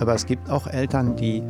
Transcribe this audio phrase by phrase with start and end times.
[0.00, 1.42] Aber es gibt auch Eltern, die,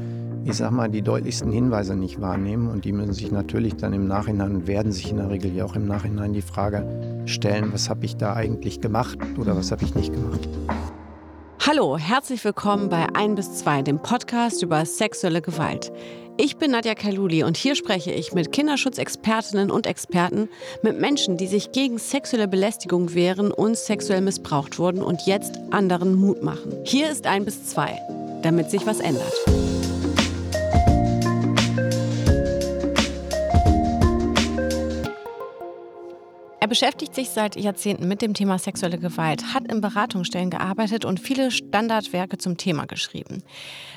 [0.45, 4.09] ich sag mal, die deutlichsten Hinweise nicht wahrnehmen und die müssen sich natürlich dann im
[4.09, 6.85] Nachhinein, werden sich in der Regel ja auch im Nachhinein die Frage
[7.27, 10.49] stellen, was habe ich da eigentlich gemacht oder was habe ich nicht gemacht.
[11.65, 15.93] Hallo, herzlich willkommen bei 1 bis 2, dem Podcast über sexuelle Gewalt.
[16.37, 20.49] Ich bin Nadja Kaluli und hier spreche ich mit Kinderschutzexpertinnen und Experten,
[20.83, 26.17] mit Menschen, die sich gegen sexuelle Belästigung wehren und sexuell missbraucht wurden und jetzt anderen
[26.17, 26.73] Mut machen.
[26.83, 28.01] Hier ist 1 bis 2,
[28.43, 29.33] damit sich was ändert.
[36.63, 41.19] Er beschäftigt sich seit Jahrzehnten mit dem Thema sexuelle Gewalt, hat in Beratungsstellen gearbeitet und
[41.19, 43.43] viele Standardwerke zum Thema geschrieben.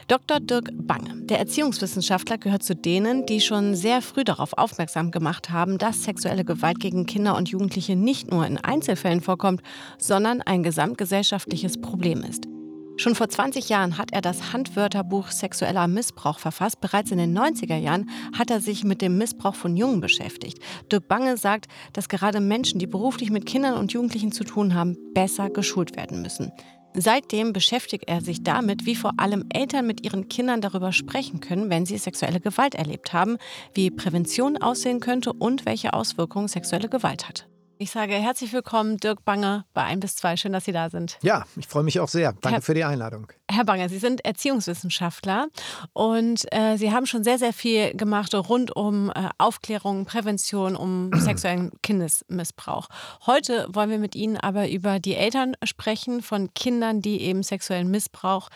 [0.07, 0.39] Dr.
[0.39, 5.77] Dirk Bange, der Erziehungswissenschaftler, gehört zu denen, die schon sehr früh darauf aufmerksam gemacht haben,
[5.77, 9.61] dass sexuelle Gewalt gegen Kinder und Jugendliche nicht nur in Einzelfällen vorkommt,
[9.97, 12.52] sondern ein gesamtgesellschaftliches Problem ist.
[12.95, 16.79] Schon vor 20 Jahren hat er das Handwörterbuch Sexueller Missbrauch verfasst.
[16.79, 20.59] Bereits in den 90er Jahren hat er sich mit dem Missbrauch von Jungen beschäftigt.
[20.91, 24.95] Dirk Bange sagt, dass gerade Menschen, die beruflich mit Kindern und Jugendlichen zu tun haben,
[25.13, 26.51] besser geschult werden müssen.
[26.95, 31.71] Seitdem beschäftigt er sich damit, wie vor allem Eltern mit ihren Kindern darüber sprechen können,
[31.71, 33.37] wenn sie sexuelle Gewalt erlebt haben,
[33.73, 37.47] wie Prävention aussehen könnte und welche Auswirkungen sexuelle Gewalt hat.
[37.83, 40.37] Ich sage herzlich willkommen, Dirk Banger, bei 1 bis 2.
[40.37, 41.17] Schön, dass Sie da sind.
[41.21, 42.31] Ja, ich freue mich auch sehr.
[42.31, 43.27] Danke Herr, für die Einladung.
[43.51, 45.49] Herr Banger, Sie sind Erziehungswissenschaftler
[45.91, 51.11] und äh, Sie haben schon sehr, sehr viel gemacht rund um äh, Aufklärung, Prävention, um
[51.19, 52.87] sexuellen Kindesmissbrauch.
[53.25, 57.91] Heute wollen wir mit Ihnen aber über die Eltern sprechen von Kindern, die eben sexuellen
[57.91, 58.47] Missbrauch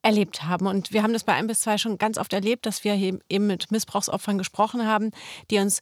[0.00, 0.66] erlebt haben.
[0.66, 3.46] Und wir haben das bei 1 bis 2 schon ganz oft erlebt, dass wir eben
[3.46, 5.10] mit Missbrauchsopfern gesprochen haben,
[5.50, 5.80] die uns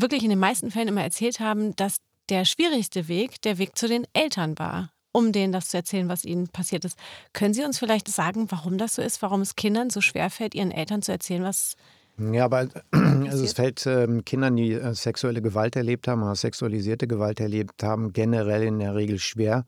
[0.00, 1.96] wirklich in den meisten Fällen immer erzählt haben, dass
[2.28, 6.24] der schwierigste Weg der Weg zu den Eltern war, um denen das zu erzählen, was
[6.24, 6.98] ihnen passiert ist.
[7.32, 10.54] Können Sie uns vielleicht sagen, warum das so ist, warum es Kindern so schwer fällt,
[10.54, 11.76] ihren Eltern zu erzählen, was
[12.18, 17.06] ja, aber also es fällt äh, Kindern, die äh, sexuelle Gewalt erlebt haben oder sexualisierte
[17.06, 19.66] Gewalt erlebt haben, generell in der Regel schwer,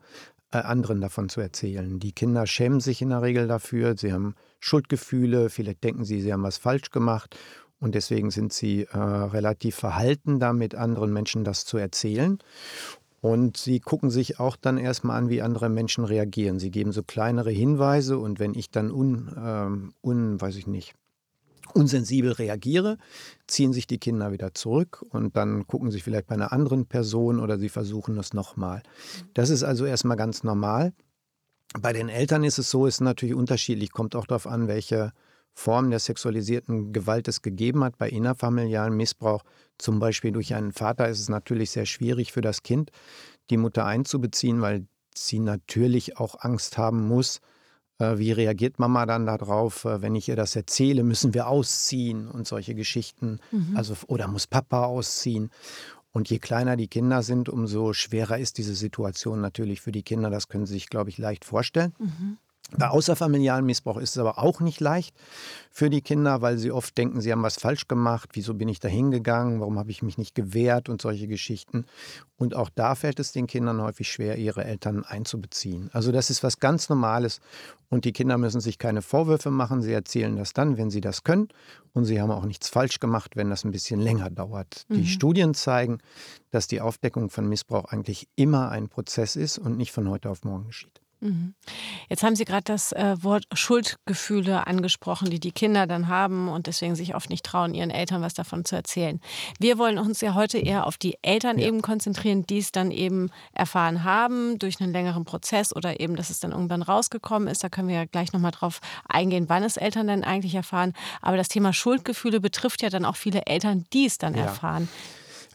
[0.51, 1.99] äh, anderen davon zu erzählen.
[1.99, 6.33] Die Kinder schämen sich in der Regel dafür, sie haben Schuldgefühle, vielleicht denken sie, sie
[6.33, 7.37] haben was falsch gemacht
[7.79, 12.39] und deswegen sind sie äh, relativ verhalten, damit anderen Menschen das zu erzählen.
[13.21, 16.59] Und sie gucken sich auch dann erstmal an, wie andere Menschen reagieren.
[16.59, 20.93] Sie geben so kleinere Hinweise und wenn ich dann un, ähm, un weiß ich nicht,
[21.73, 22.97] unsensibel reagiere,
[23.47, 27.39] ziehen sich die Kinder wieder zurück und dann gucken sie vielleicht bei einer anderen Person
[27.39, 28.83] oder sie versuchen es nochmal.
[29.33, 30.93] Das ist also erstmal ganz normal.
[31.79, 35.11] Bei den Eltern ist es so, ist natürlich unterschiedlich, kommt auch darauf an, welche
[35.59, 39.43] Form der sexualisierten Gewalt es gegeben hat, bei innerfamilialen Missbrauch,
[39.77, 42.91] zum Beispiel durch einen Vater, ist es natürlich sehr schwierig für das Kind,
[43.49, 47.41] die Mutter einzubeziehen, weil sie natürlich auch Angst haben muss,
[47.97, 52.29] äh, wie reagiert Mama dann darauf, äh, wenn ich ihr das erzähle, müssen wir ausziehen
[52.29, 53.75] und solche Geschichten, mhm.
[53.75, 55.51] also oder muss Papa ausziehen.
[56.11, 60.29] Und je kleiner die Kinder sind, umso schwerer ist diese Situation natürlich für die Kinder.
[60.29, 61.93] Das können Sie sich, glaube ich, leicht vorstellen.
[61.99, 62.37] Mhm.
[62.77, 65.15] Bei außerfamilialen Missbrauch ist es aber auch nicht leicht
[65.71, 68.29] für die Kinder, weil sie oft denken, sie haben was falsch gemacht.
[68.33, 69.59] Wieso bin ich da hingegangen?
[69.59, 70.87] Warum habe ich mich nicht gewehrt?
[70.87, 71.85] Und solche Geschichten.
[72.37, 75.89] Und auch da fällt es den Kindern häufig schwer, ihre Eltern einzubeziehen.
[75.93, 77.41] Also das ist was ganz Normales.
[77.89, 79.81] Und die Kinder müssen sich keine Vorwürfe machen.
[79.81, 81.49] Sie erzählen das dann, wenn sie das können.
[81.93, 84.85] Und sie haben auch nichts falsch gemacht, wenn das ein bisschen länger dauert.
[84.89, 84.95] Mhm.
[84.95, 85.99] Die Studien zeigen,
[86.51, 90.43] dass die Aufdeckung von Missbrauch eigentlich immer ein Prozess ist und nicht von heute auf
[90.43, 91.01] morgen geschieht.
[91.21, 91.53] Mhm.
[92.07, 96.67] Jetzt haben Sie gerade das äh, Wort Schuldgefühle angesprochen, die die Kinder dann haben und
[96.67, 99.19] deswegen sich oft nicht trauen, ihren Eltern was davon zu erzählen.
[99.59, 101.67] Wir wollen uns ja heute eher auf die Eltern ja.
[101.67, 106.29] eben konzentrieren, die es dann eben erfahren haben durch einen längeren Prozess oder eben, dass
[106.29, 107.63] es dann irgendwann rausgekommen ist.
[107.63, 110.93] Da können wir ja gleich nochmal drauf eingehen, wann es Eltern denn eigentlich erfahren.
[111.21, 114.43] Aber das Thema Schuldgefühle betrifft ja dann auch viele Eltern, die es dann ja.
[114.43, 114.87] erfahren.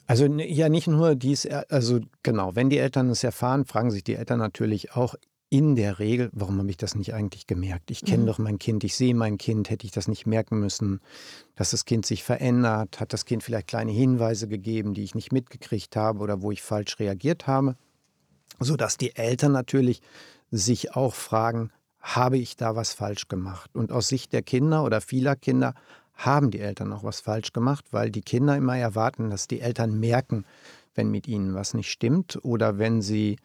[0.06, 4.14] Also ja, nicht nur dies, also genau, wenn die Eltern es erfahren, fragen sich die
[4.14, 5.14] Eltern natürlich auch,
[5.54, 7.92] in der Regel, warum habe ich das nicht eigentlich gemerkt?
[7.92, 8.26] Ich kenne mhm.
[8.26, 11.00] doch mein Kind, ich sehe mein Kind, hätte ich das nicht merken müssen,
[11.54, 15.30] dass das Kind sich verändert, hat das Kind vielleicht kleine Hinweise gegeben, die ich nicht
[15.30, 17.76] mitgekriegt habe oder wo ich falsch reagiert habe,
[18.58, 20.02] sodass die Eltern natürlich
[20.50, 23.70] sich auch fragen, habe ich da was falsch gemacht?
[23.76, 25.74] Und aus Sicht der Kinder oder vieler Kinder
[26.14, 30.00] haben die Eltern auch was falsch gemacht, weil die Kinder immer erwarten, dass die Eltern
[30.00, 30.46] merken,
[30.96, 33.36] wenn mit ihnen was nicht stimmt oder wenn sie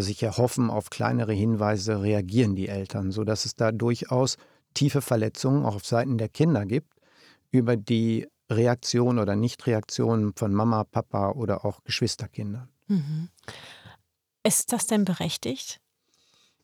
[0.00, 4.36] sich erhoffen, auf kleinere Hinweise reagieren die Eltern, sodass es da durchaus
[4.74, 6.92] tiefe Verletzungen auch auf Seiten der Kinder gibt
[7.50, 12.68] über die Reaktion oder Nichtreaktion von Mama, Papa oder auch Geschwisterkindern.
[12.88, 13.28] Mhm.
[14.44, 15.78] Ist das denn berechtigt?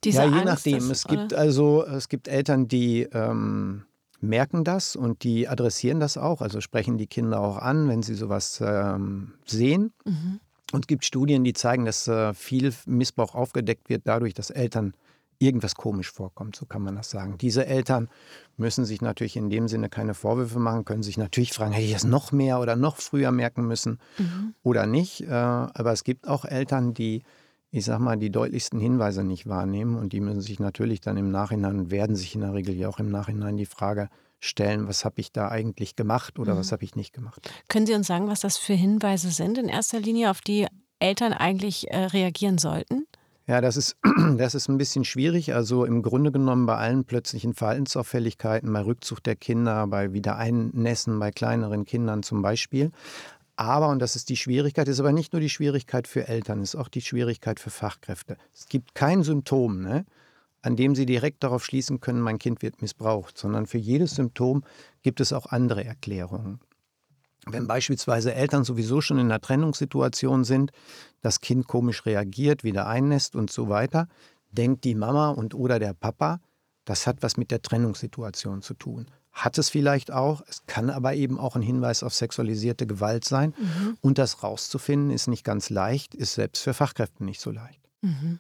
[0.05, 0.79] Diese ja, je Angst, nachdem.
[0.79, 1.39] dass- es gibt oder?
[1.39, 3.85] also es gibt Eltern, die ähm,
[4.21, 8.15] merken das und die adressieren das auch, also sprechen die Kinder auch an, wenn sie
[8.15, 9.93] sowas ähm, sehen.
[10.05, 10.41] Mhm.
[10.73, 14.95] Und es gibt Studien, die zeigen, dass äh, viel Missbrauch aufgedeckt wird dadurch, dass Eltern
[15.41, 17.39] irgendwas komisch vorkommt, so kann man das sagen.
[17.39, 18.09] Diese Eltern
[18.57, 21.93] müssen sich natürlich in dem Sinne keine Vorwürfe machen, können sich natürlich fragen, hätte ich
[21.93, 24.55] das noch mehr oder noch früher merken müssen Mhm.
[24.65, 25.21] oder nicht.
[25.23, 27.23] Äh, aber es gibt auch Eltern, die,
[27.71, 31.31] ich sag mal, die deutlichsten Hinweise nicht wahrnehmen und die müssen sich natürlich dann im
[31.31, 34.09] Nachhinein, werden sich in der Regel ja auch im Nachhinein die Frage
[34.41, 36.59] stellen, was habe ich da eigentlich gemacht oder Mhm.
[36.59, 37.51] was habe ich nicht gemacht.
[37.69, 40.67] Können Sie uns sagen, was das für Hinweise sind in erster Linie, auf die
[41.01, 43.07] Eltern eigentlich äh, reagieren sollten?
[43.47, 43.97] Ja, das ist,
[44.37, 45.55] das ist ein bisschen schwierig.
[45.55, 51.31] Also im Grunde genommen bei allen plötzlichen Verhaltensauffälligkeiten, bei Rückzug der Kinder, bei Wiedereinnässen bei
[51.31, 52.91] kleineren Kindern zum Beispiel.
[53.57, 56.77] Aber, und das ist die Schwierigkeit, ist aber nicht nur die Schwierigkeit für Eltern, ist
[56.77, 58.37] auch die Schwierigkeit für Fachkräfte.
[58.55, 60.05] Es gibt kein Symptom, ne,
[60.63, 64.65] an dem Sie direkt darauf schließen können, mein Kind wird missbraucht, sondern für jedes Symptom
[65.03, 66.61] gibt es auch andere Erklärungen.
[67.47, 70.73] Wenn beispielsweise Eltern sowieso schon in einer Trennungssituation sind,
[71.23, 74.09] das Kind komisch reagiert, wieder einnässt und so weiter,
[74.51, 76.41] denkt die Mama und oder der Papa,
[76.85, 79.07] das hat was mit der Trennungssituation zu tun.
[79.31, 83.55] Hat es vielleicht auch, es kann aber eben auch ein Hinweis auf sexualisierte Gewalt sein.
[84.01, 87.78] Und das rauszufinden ist nicht ganz leicht, ist selbst für Fachkräfte nicht so leicht.
[88.01, 88.39] Mhm.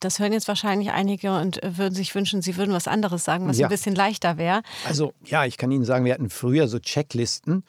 [0.00, 3.48] Das hören jetzt wahrscheinlich einige und äh, würden sich wünschen, sie würden was anderes sagen,
[3.48, 3.66] was Ja.
[3.66, 4.62] ein bisschen leichter wäre.
[4.86, 7.64] Also ja, ich kann Ihnen sagen, wir hatten früher so Checklisten,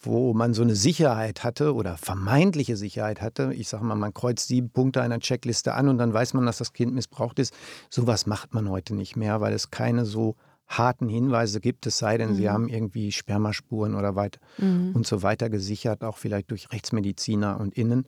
[0.00, 3.52] wo man so eine Sicherheit hatte oder vermeintliche Sicherheit hatte.
[3.54, 6.58] Ich sage mal, man kreuzt sieben Punkte einer Checkliste an und dann weiß man, dass
[6.58, 7.52] das Kind missbraucht ist.
[7.90, 10.36] Sowas macht man heute nicht mehr, weil es keine so
[10.68, 15.50] harten Hinweise gibt, es sei denn, sie haben irgendwie Spermaspuren oder weit und so weiter
[15.50, 18.06] gesichert, auch vielleicht durch Rechtsmediziner und Innen.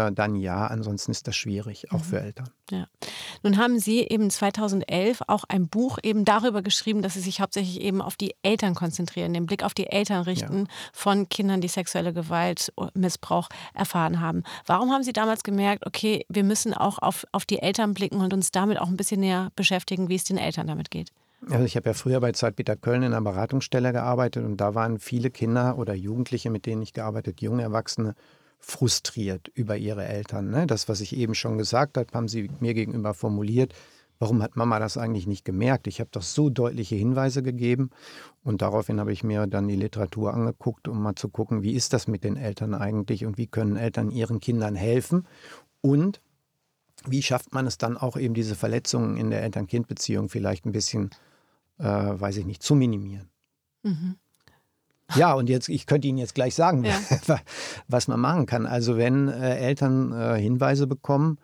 [0.00, 2.48] Äh, dann ja, ansonsten ist das schwierig, auch für Eltern.
[2.70, 2.86] Ja.
[3.42, 7.80] Nun haben Sie eben 2011 auch ein Buch eben darüber geschrieben, dass Sie sich hauptsächlich
[7.80, 12.12] eben auf die Eltern konzentrieren, den Blick auf die Eltern richten von Kindern, die sexuelle
[12.12, 14.44] Gewalt, Missbrauch erfahren haben.
[14.66, 18.32] Warum haben Sie damals gemerkt, okay, wir müssen auch auf, auf die Eltern blicken und
[18.32, 21.10] uns damit auch ein bisschen näher beschäftigen, wie es den Eltern damit geht?
[21.48, 24.98] Also ich habe ja früher bei Zeitpeter Köln in einer Beratungsstelle gearbeitet und da waren
[24.98, 28.14] viele Kinder oder Jugendliche, mit denen ich gearbeitet, junge Erwachsene,
[28.60, 30.50] frustriert über ihre Eltern.
[30.50, 30.66] Ne?
[30.66, 33.74] Das, was ich eben schon gesagt habe, haben sie mir gegenüber formuliert.
[34.18, 35.86] Warum hat Mama das eigentlich nicht gemerkt?
[35.86, 37.90] Ich habe doch so deutliche Hinweise gegeben.
[38.44, 41.94] Und daraufhin habe ich mir dann die Literatur angeguckt, um mal zu gucken, wie ist
[41.94, 45.26] das mit den Eltern eigentlich und wie können Eltern ihren Kindern helfen.
[45.80, 46.20] Und
[47.06, 51.10] wie schafft man es dann auch eben diese Verletzungen in der Eltern-Kind-Beziehung vielleicht ein bisschen,
[51.78, 53.30] äh, weiß ich nicht, zu minimieren.
[55.16, 56.98] Ja, und jetzt, ich könnte Ihnen jetzt gleich sagen, Ja.
[57.88, 58.66] was man machen kann.
[58.66, 61.38] Also wenn äh, Eltern äh, Hinweise bekommen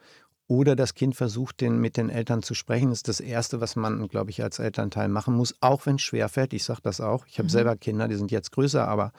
[0.49, 4.07] oder das Kind versucht, den, mit den Eltern zu sprechen, ist das Erste, was man,
[4.09, 6.53] glaube ich, als Elternteil machen muss, auch wenn es schwerfällt.
[6.53, 7.27] Ich sage das auch.
[7.27, 9.13] Ich habe selber Kinder, die sind jetzt größer, aber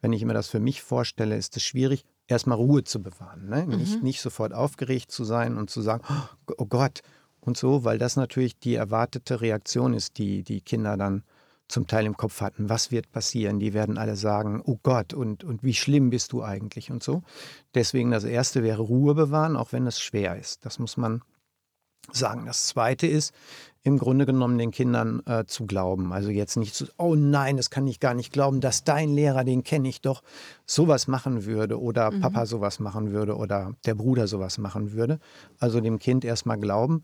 [0.00, 3.48] wenn ich mir das für mich vorstelle, ist es schwierig, erstmal Ruhe zu bewahren.
[3.48, 3.66] Ne?
[3.66, 6.04] Nicht, nicht sofort aufgeregt zu sein und zu sagen,
[6.58, 7.00] oh Gott,
[7.40, 11.22] und so, weil das natürlich die erwartete Reaktion ist, die die Kinder dann
[11.68, 12.68] zum Teil im Kopf hatten.
[12.68, 13.60] Was wird passieren?
[13.60, 17.22] Die werden alle sagen, oh Gott, und, und wie schlimm bist du eigentlich und so.
[17.74, 20.64] Deswegen das Erste wäre Ruhe bewahren, auch wenn es schwer ist.
[20.64, 21.22] Das muss man
[22.10, 22.46] sagen.
[22.46, 23.34] Das Zweite ist,
[23.82, 26.12] im Grunde genommen den Kindern äh, zu glauben.
[26.12, 29.44] Also jetzt nicht zu, oh nein, das kann ich gar nicht glauben, dass dein Lehrer,
[29.44, 30.22] den kenne ich doch,
[30.66, 35.20] sowas machen würde oder Papa sowas machen würde oder der Bruder sowas machen würde.
[35.58, 37.02] Also dem Kind erstmal glauben.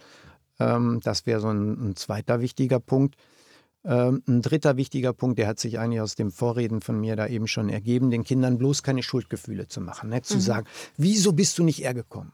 [0.59, 3.17] Ähm, das wäre so ein, ein zweiter wichtiger Punkt.
[3.85, 7.27] Ähm, ein dritter wichtiger Punkt, der hat sich eigentlich aus dem Vorreden von mir da
[7.27, 10.11] eben schon ergeben, den Kindern bloß keine Schuldgefühle zu machen.
[10.11, 10.23] Ne?
[10.23, 12.33] Zu sagen, wieso bist du nicht eher gekommen?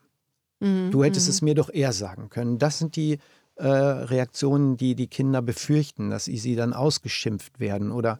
[0.90, 2.58] Du hättest es mir doch eher sagen können.
[2.58, 3.18] Das sind die
[3.56, 8.18] äh, Reaktionen, die die Kinder befürchten, dass sie dann ausgeschimpft werden oder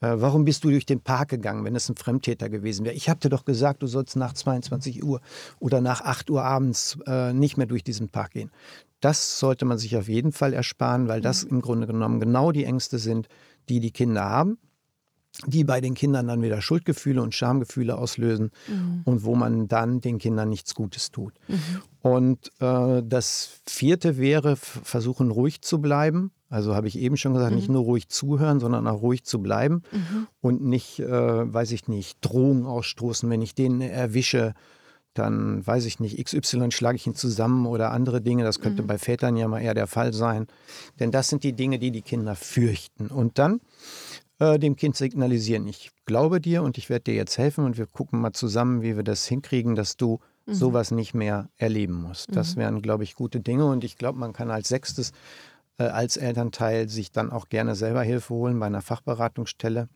[0.00, 2.94] äh, warum bist du durch den Park gegangen, wenn es ein Fremdtäter gewesen wäre?
[2.94, 5.20] Ich habe dir doch gesagt, du sollst nach 22 Uhr
[5.58, 8.50] oder nach 8 Uhr abends äh, nicht mehr durch diesen Park gehen.
[9.00, 12.64] Das sollte man sich auf jeden Fall ersparen, weil das im Grunde genommen genau die
[12.64, 13.28] Ängste sind,
[13.68, 14.58] die die Kinder haben,
[15.46, 18.50] die bei den Kindern dann wieder Schuldgefühle und Schamgefühle auslösen
[19.04, 21.34] und wo man dann den Kindern nichts Gutes tut.
[22.00, 26.30] Und äh, das vierte wäre, versuchen ruhig zu bleiben.
[26.48, 29.82] Also habe ich eben schon gesagt, nicht nur ruhig zuhören, sondern auch ruhig zu bleiben
[30.40, 34.54] und nicht, äh, weiß ich nicht, Drohungen ausstoßen, wenn ich den erwische
[35.18, 38.44] dann weiß ich nicht, XY schlage ich ihn zusammen oder andere Dinge.
[38.44, 40.46] Das könnte bei Vätern ja mal eher der Fall sein.
[41.00, 43.08] Denn das sind die Dinge, die die Kinder fürchten.
[43.08, 43.60] Und dann
[44.38, 47.86] äh, dem Kind signalisieren, ich glaube dir und ich werde dir jetzt helfen und wir
[47.86, 50.54] gucken mal zusammen, wie wir das hinkriegen, dass du mhm.
[50.54, 52.26] sowas nicht mehr erleben muss.
[52.30, 52.60] Das mhm.
[52.60, 53.66] wären, glaube ich, gute Dinge.
[53.66, 55.12] Und ich glaube, man kann als sechstes
[55.78, 59.88] äh, als Elternteil sich dann auch gerne selber Hilfe holen bei einer Fachberatungsstelle,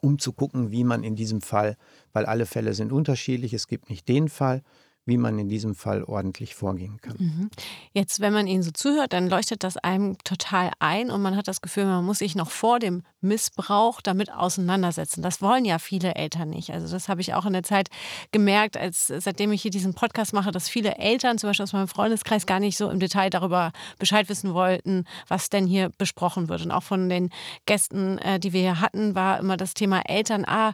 [0.00, 1.76] um zu gucken, wie man in diesem Fall,
[2.12, 4.62] weil alle Fälle sind unterschiedlich, es gibt nicht den Fall,
[5.06, 7.16] wie man in diesem Fall ordentlich vorgehen kann.
[7.18, 7.50] Mhm.
[7.92, 11.48] Jetzt, wenn man Ihnen so zuhört, dann leuchtet das einem total ein und man hat
[11.48, 15.22] das Gefühl, man muss sich noch vor dem Missbrauch damit auseinandersetzen.
[15.22, 16.70] Das wollen ja viele Eltern nicht.
[16.70, 17.88] Also das habe ich auch in der Zeit
[18.30, 21.88] gemerkt, als seitdem ich hier diesen Podcast mache, dass viele Eltern, zum Beispiel aus meinem
[21.88, 26.62] Freundeskreis, gar nicht so im Detail darüber Bescheid wissen wollten, was denn hier besprochen wird.
[26.62, 27.30] Und auch von den
[27.66, 30.72] Gästen, äh, die wir hier hatten, war immer das Thema Eltern, ah,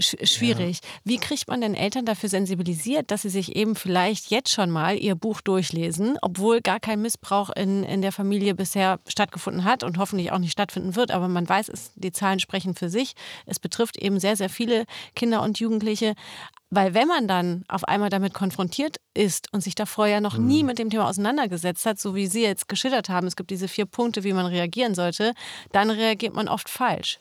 [0.00, 0.80] schwierig.
[0.82, 0.88] Ja.
[1.04, 4.96] Wie kriegt man denn Eltern dafür sensibilisiert, dass sie sich eben vielleicht jetzt schon mal
[4.96, 9.98] ihr Buch durchlesen, obwohl gar kein Missbrauch in, in der Familie bisher stattgefunden hat und
[9.98, 11.10] hoffentlich auch nicht stattfinden wird.
[11.10, 13.14] Aber man weiß, es, die Zahlen sprechen für sich.
[13.46, 14.84] Es betrifft eben sehr, sehr viele
[15.14, 16.14] Kinder und Jugendliche.
[16.70, 20.46] Weil wenn man dann auf einmal damit konfrontiert ist und sich davor ja noch mhm.
[20.46, 23.68] nie mit dem Thema auseinandergesetzt hat, so wie Sie jetzt geschildert haben, es gibt diese
[23.68, 25.34] vier Punkte, wie man reagieren sollte,
[25.70, 27.20] dann reagiert man oft falsch.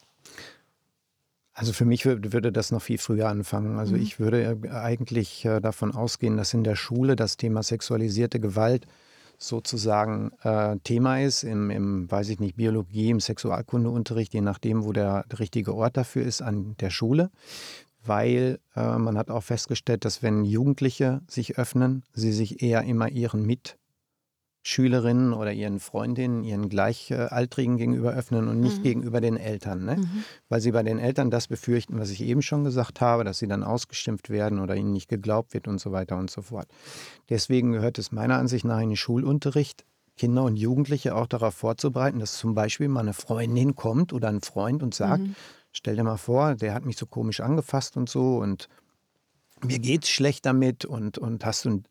[1.54, 3.78] Also für mich würde das noch viel früher anfangen.
[3.78, 4.02] Also mhm.
[4.02, 8.88] ich würde eigentlich äh, davon ausgehen, dass in der Schule das Thema sexualisierte Gewalt
[9.38, 14.94] sozusagen äh, Thema ist, im, im, weiß ich nicht, Biologie, im Sexualkundeunterricht, je nachdem, wo
[14.94, 17.30] der, der richtige Ort dafür ist, an der Schule.
[18.06, 23.10] Weil äh, man hat auch festgestellt, dass wenn Jugendliche sich öffnen, sie sich eher immer
[23.10, 23.78] ihren Mit-
[24.66, 28.84] Schülerinnen oder ihren Freundinnen, ihren Gleichaltrigen gegenüber öffnen und nicht mhm.
[28.84, 29.84] gegenüber den Eltern.
[29.84, 29.98] Ne?
[29.98, 30.24] Mhm.
[30.48, 33.48] Weil sie bei den Eltern das befürchten, was ich eben schon gesagt habe, dass sie
[33.48, 36.68] dann ausgestimmt werden oder ihnen nicht geglaubt wird und so weiter und so fort.
[37.30, 39.84] Deswegen gehört es meiner Ansicht nach in den Schulunterricht,
[40.16, 44.42] Kinder und Jugendliche auch darauf vorzubereiten, dass zum Beispiel mal eine Freundin kommt oder ein
[44.42, 45.36] Freund und sagt, mhm.
[45.74, 48.70] stell dir mal vor, der hat mich so komisch angefasst und so und
[49.66, 51.84] mir geht's schlecht damit und, und hast du ein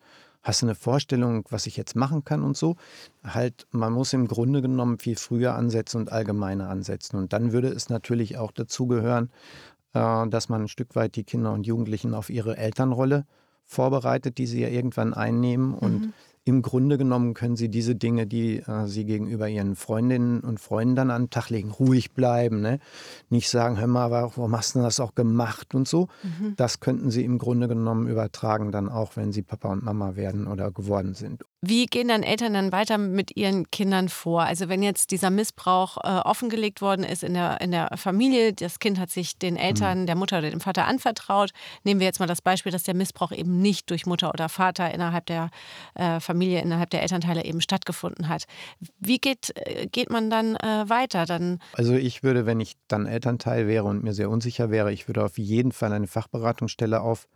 [0.43, 2.77] hast du eine Vorstellung, was ich jetzt machen kann und so.
[3.25, 7.17] Halt, man muss im Grunde genommen viel früher ansetzen und allgemeiner ansetzen.
[7.17, 9.31] Und dann würde es natürlich auch dazugehören,
[9.95, 13.27] äh, dass man ein Stück weit die Kinder und Jugendlichen auf ihre Elternrolle
[13.65, 16.13] vorbereitet, die sie ja irgendwann einnehmen und mhm
[16.45, 20.97] im Grunde genommen können sie diese Dinge, die äh, sie gegenüber ihren Freundinnen und Freunden
[20.97, 22.81] dann an den Tag legen, ruhig bleiben, ne?
[23.31, 26.09] nicht sagen, hör mal, warum hast du das auch gemacht und so.
[26.23, 26.55] Mhm.
[26.57, 30.47] Das könnten sie im Grunde genommen übertragen, dann auch, wenn sie Papa und Mama werden
[30.49, 31.45] oder geworden sind.
[31.65, 34.43] Wie gehen dann Eltern dann weiter mit ihren Kindern vor?
[34.43, 38.81] Also wenn jetzt dieser Missbrauch äh, offengelegt worden ist in der, in der Familie, das
[38.81, 40.07] Kind hat sich den Eltern, mhm.
[40.07, 41.53] der Mutter oder dem Vater anvertraut.
[41.85, 44.93] Nehmen wir jetzt mal das Beispiel, dass der Missbrauch eben nicht durch Mutter oder Vater
[44.93, 45.51] innerhalb der
[45.95, 48.47] äh, Familie, innerhalb der Elternteile eben stattgefunden hat.
[48.99, 51.27] Wie geht, äh, geht man dann äh, weiter?
[51.27, 55.07] Dann also ich würde, wenn ich dann Elternteil wäre und mir sehr unsicher wäre, ich
[55.07, 57.29] würde auf jeden Fall eine Fachberatungsstelle auf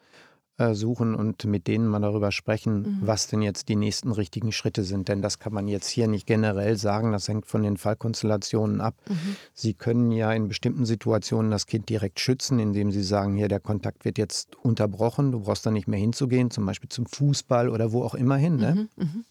[0.74, 2.98] suchen und mit denen mal darüber sprechen, mhm.
[3.02, 5.08] was denn jetzt die nächsten richtigen Schritte sind.
[5.08, 8.94] Denn das kann man jetzt hier nicht generell sagen, das hängt von den Fallkonstellationen ab.
[9.08, 9.36] Mhm.
[9.52, 13.60] Sie können ja in bestimmten Situationen das Kind direkt schützen, indem Sie sagen, hier der
[13.60, 17.92] Kontakt wird jetzt unterbrochen, du brauchst da nicht mehr hinzugehen, zum Beispiel zum Fußball oder
[17.92, 18.56] wo auch immer hin.
[18.56, 18.88] Ne?
[18.96, 19.04] Mhm.
[19.04, 19.24] mhm.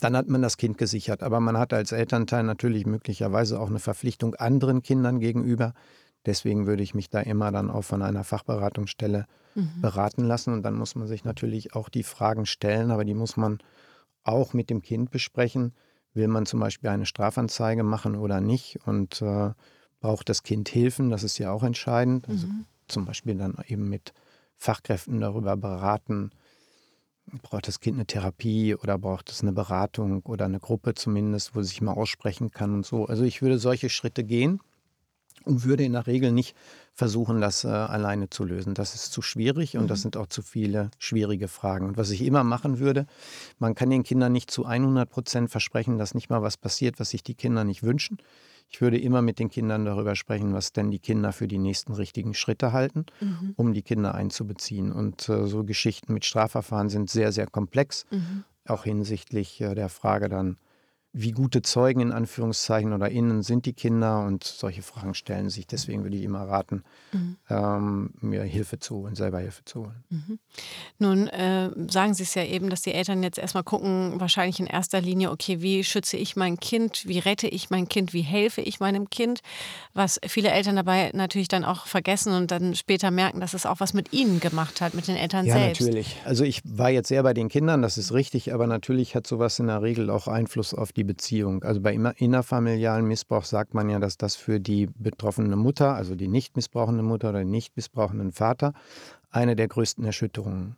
[0.00, 1.22] Dann hat man das Kind gesichert.
[1.22, 5.74] Aber man hat als Elternteil natürlich möglicherweise auch eine Verpflichtung anderen Kindern gegenüber.
[6.24, 9.80] Deswegen würde ich mich da immer dann auch von einer Fachberatungsstelle mhm.
[9.80, 10.52] beraten lassen.
[10.52, 13.58] Und dann muss man sich natürlich auch die Fragen stellen, aber die muss man
[14.22, 15.74] auch mit dem Kind besprechen.
[16.14, 18.78] Will man zum Beispiel eine Strafanzeige machen oder nicht?
[18.86, 19.50] Und äh,
[20.00, 21.10] braucht das Kind Hilfen?
[21.10, 22.28] Das ist ja auch entscheidend.
[22.28, 22.66] Also mhm.
[22.86, 24.12] zum Beispiel dann eben mit
[24.56, 26.30] Fachkräften darüber beraten.
[27.42, 31.60] Braucht das Kind eine Therapie oder braucht es eine Beratung oder eine Gruppe zumindest, wo
[31.60, 33.06] es sich mal aussprechen kann und so.
[33.06, 34.60] Also ich würde solche Schritte gehen
[35.44, 36.56] und würde in der Regel nicht
[36.94, 38.74] versuchen, das äh, alleine zu lösen.
[38.74, 39.88] Das ist zu schwierig und mhm.
[39.88, 41.86] das sind auch zu viele schwierige Fragen.
[41.86, 43.06] Und was ich immer machen würde,
[43.58, 47.10] man kann den Kindern nicht zu 100 Prozent versprechen, dass nicht mal was passiert, was
[47.10, 48.18] sich die Kinder nicht wünschen.
[48.68, 51.92] Ich würde immer mit den Kindern darüber sprechen, was denn die Kinder für die nächsten
[51.92, 53.52] richtigen Schritte halten, mhm.
[53.56, 54.92] um die Kinder einzubeziehen.
[54.92, 58.44] Und äh, so Geschichten mit Strafverfahren sind sehr, sehr komplex, mhm.
[58.66, 60.56] auch hinsichtlich äh, der Frage dann,
[61.14, 65.66] wie gute Zeugen in Anführungszeichen oder innen sind die Kinder und solche Fragen stellen sich.
[65.66, 67.36] Deswegen würde ich immer raten, mhm.
[67.50, 70.04] ähm, mir Hilfe zu holen, selber Hilfe zu holen.
[70.08, 70.38] Mhm.
[70.98, 74.66] Nun äh, sagen Sie es ja eben, dass die Eltern jetzt erstmal gucken, wahrscheinlich in
[74.66, 78.62] erster Linie, okay, wie schütze ich mein Kind, wie rette ich mein Kind, wie helfe
[78.62, 79.40] ich meinem Kind,
[79.92, 83.80] was viele Eltern dabei natürlich dann auch vergessen und dann später merken, dass es auch
[83.80, 85.80] was mit ihnen gemacht hat, mit den Eltern ja, selbst.
[85.80, 86.16] Ja, natürlich.
[86.24, 89.58] Also ich war jetzt sehr bei den Kindern, das ist richtig, aber natürlich hat sowas
[89.58, 91.64] in der Regel auch Einfluss auf die die Beziehung.
[91.64, 96.28] Also bei innerfamilialen Missbrauch sagt man ja, dass das für die betroffene Mutter, also die
[96.28, 98.72] nicht missbrauchende Mutter oder den nicht missbrauchenden Vater,
[99.30, 100.76] eine der größten Erschütterungen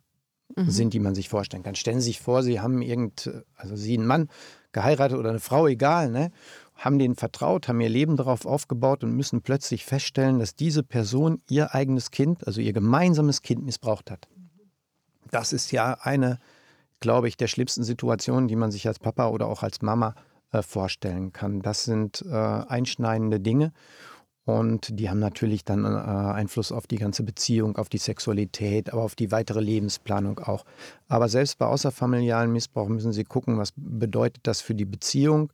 [0.55, 0.69] mhm.
[0.69, 1.75] sind, die man sich vorstellen kann.
[1.75, 4.29] Stellen Sie sich vor, Sie haben irgend, also Sie einen Mann
[4.71, 6.31] geheiratet oder eine Frau, egal, ne?
[6.75, 11.41] haben denen vertraut, haben ihr Leben darauf aufgebaut und müssen plötzlich feststellen, dass diese Person
[11.49, 14.27] ihr eigenes Kind, also ihr gemeinsames Kind missbraucht hat.
[15.31, 16.39] Das ist ja eine,
[16.99, 20.15] glaube ich, der schlimmsten Situationen, die man sich als Papa oder auch als Mama
[20.51, 21.61] äh, vorstellen kann.
[21.61, 23.71] Das sind äh, einschneidende Dinge.
[24.45, 29.01] Und die haben natürlich dann äh, Einfluss auf die ganze Beziehung, auf die Sexualität, aber
[29.01, 30.65] auf die weitere Lebensplanung auch.
[31.07, 35.51] Aber selbst bei außerfamilialen Missbrauch müssen Sie gucken, was bedeutet das für die Beziehung.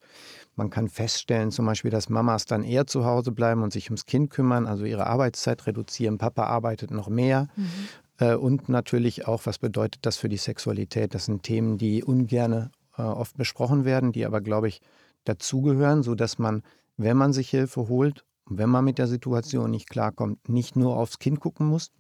[0.58, 4.06] Man kann feststellen, zum Beispiel, dass Mamas dann eher zu Hause bleiben und sich ums
[4.06, 6.18] Kind kümmern, also ihre Arbeitszeit reduzieren.
[6.18, 7.48] Papa arbeitet noch mehr.
[7.56, 7.88] Mhm.
[8.22, 11.14] Äh, und natürlich auch, was bedeutet das für die Sexualität?
[11.14, 14.80] Das sind Themen, die ungern äh, oft besprochen werden, die aber, glaube ich,
[15.26, 16.64] dazugehören, sodass man,
[16.96, 18.24] wenn man sich Hilfe holt
[18.58, 21.92] wenn man mit der Situation nicht klarkommt, nicht nur aufs Kind gucken muss,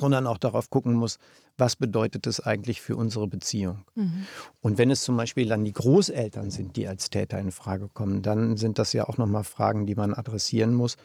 [0.00, 1.18] sondern auch darauf gucken muss,
[1.58, 3.84] was bedeutet es eigentlich für unsere Beziehung.
[3.94, 4.26] Mhm.
[4.62, 8.22] Und wenn es zum Beispiel dann die Großeltern sind, die als Täter in Frage kommen,
[8.22, 10.96] dann sind das ja auch nochmal Fragen, die man adressieren muss.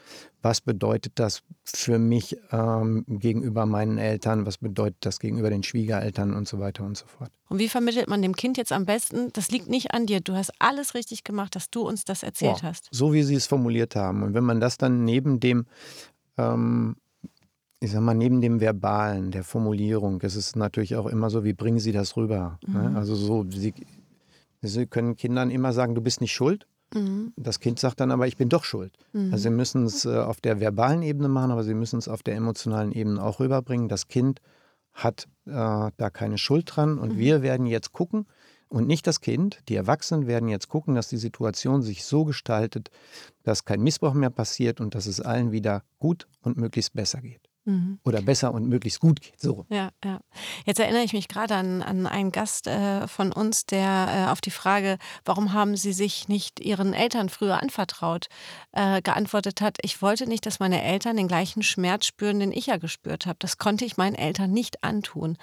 [0.41, 4.45] Was bedeutet das für mich ähm, gegenüber meinen Eltern?
[4.45, 7.31] Was bedeutet das gegenüber den Schwiegereltern und so weiter und so fort?
[7.49, 10.33] Und wie vermittelt man dem Kind jetzt am besten, das liegt nicht an dir, du
[10.33, 12.63] hast alles richtig gemacht, dass du uns das erzählt wow.
[12.63, 12.87] hast?
[12.91, 14.23] So wie sie es formuliert haben.
[14.23, 15.65] Und wenn man das dann neben dem
[16.37, 16.95] ähm,
[17.79, 21.53] ich sag mal, neben dem Verbalen, der Formulierung, ist es natürlich auch immer so, wie
[21.53, 22.59] bringen Sie das rüber?
[22.65, 22.89] Ne?
[22.89, 22.95] Mhm.
[22.95, 23.73] Also so, Sie,
[24.61, 26.67] Sie können Kindern immer sagen, du bist nicht schuld.
[26.93, 27.33] Mhm.
[27.35, 28.97] Das Kind sagt dann aber, ich bin doch schuld.
[29.13, 29.31] Mhm.
[29.31, 32.23] Also Sie müssen es äh, auf der verbalen Ebene machen, aber Sie müssen es auf
[32.23, 33.89] der emotionalen Ebene auch rüberbringen.
[33.89, 34.41] Das Kind
[34.93, 37.17] hat äh, da keine Schuld dran und mhm.
[37.17, 38.25] wir werden jetzt gucken,
[38.67, 39.59] und nicht das Kind.
[39.69, 42.89] Die Erwachsenen werden jetzt gucken, dass die Situation sich so gestaltet,
[43.43, 47.44] dass kein Missbrauch mehr passiert und dass es allen wieder gut und möglichst besser geht.
[47.65, 47.99] Mhm.
[48.05, 49.41] Oder besser und möglichst gut geht.
[49.41, 49.65] So.
[49.69, 50.19] Ja, ja.
[50.65, 54.39] Jetzt erinnere ich mich gerade an, an einen Gast äh, von uns, der äh, auf
[54.39, 58.27] die Frage, warum haben Sie sich nicht Ihren Eltern früher anvertraut,
[58.71, 62.67] äh, geantwortet hat, ich wollte nicht, dass meine Eltern den gleichen Schmerz spüren, den ich
[62.67, 63.37] ja gespürt habe.
[63.39, 65.37] Das konnte ich meinen Eltern nicht antun.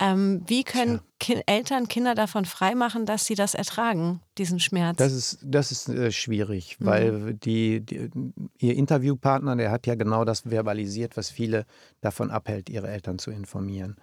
[0.00, 4.96] Ähm, wie können ki Eltern Kinder davon freimachen, dass sie das ertragen, diesen Schmerz?
[4.98, 6.86] Das ist, das ist äh, schwierig, mhm.
[6.86, 8.10] weil die, die,
[8.58, 11.66] ihr Interviewpartner, der hat ja genau das verbalisiert, was viele
[12.00, 13.96] davon abhält, ihre Eltern zu informieren.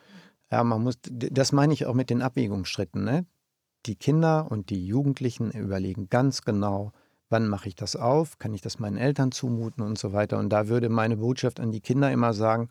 [0.52, 3.04] Ja, man muss, das meine ich auch mit den Abwägungsschritten.
[3.04, 3.26] Ne?
[3.86, 6.92] Die Kinder und die Jugendlichen überlegen ganz genau,
[7.30, 10.38] wann mache ich das auf, kann ich das meinen Eltern zumuten und so weiter.
[10.38, 12.68] Und da würde meine Botschaft an die Kinder immer sagen,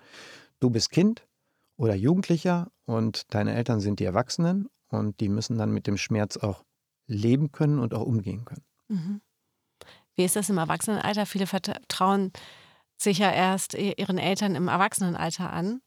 [0.61, 1.27] du bist Kind,
[1.77, 6.37] oder Jugendlicher und deine Eltern sind die Erwachsenen und die müssen dann mit dem Schmerz
[6.37, 6.65] auch
[7.07, 8.65] leben können und auch umgehen können.
[8.89, 9.21] Mhm.
[10.15, 11.27] Wie ist das im Erwachsenenalter?
[11.27, 12.33] Viele vertrauen
[12.97, 15.81] sich ja erst ihren Eltern im Erwachsenenalter an.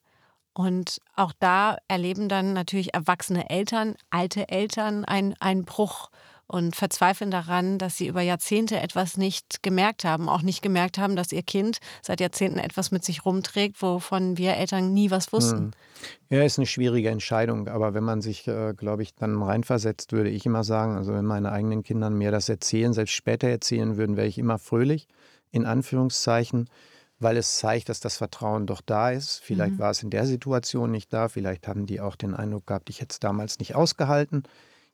[0.53, 6.09] Und auch da erleben dann natürlich erwachsene Eltern, alte Eltern einen Bruch
[6.47, 11.15] und verzweifeln daran, dass sie über Jahrzehnte etwas nicht gemerkt haben, auch nicht gemerkt haben,
[11.15, 15.57] dass ihr Kind seit Jahrzehnten etwas mit sich rumträgt, wovon wir Eltern nie was wussten.
[15.57, 15.71] Hm.
[16.29, 20.29] Ja, ist eine schwierige Entscheidung, aber wenn man sich, äh, glaube ich, dann reinversetzt, würde
[20.29, 24.15] ich immer sagen, also wenn meine eigenen Kinder mir das erzählen, selbst später erzählen würden,
[24.15, 25.07] wäre ich immer fröhlich,
[25.51, 26.69] in Anführungszeichen
[27.19, 29.39] weil es zeigt, dass das Vertrauen doch da ist.
[29.39, 29.79] Vielleicht mhm.
[29.79, 33.01] war es in der Situation nicht da, vielleicht haben die auch den Eindruck gehabt, ich
[33.01, 34.43] hätte es damals nicht ausgehalten.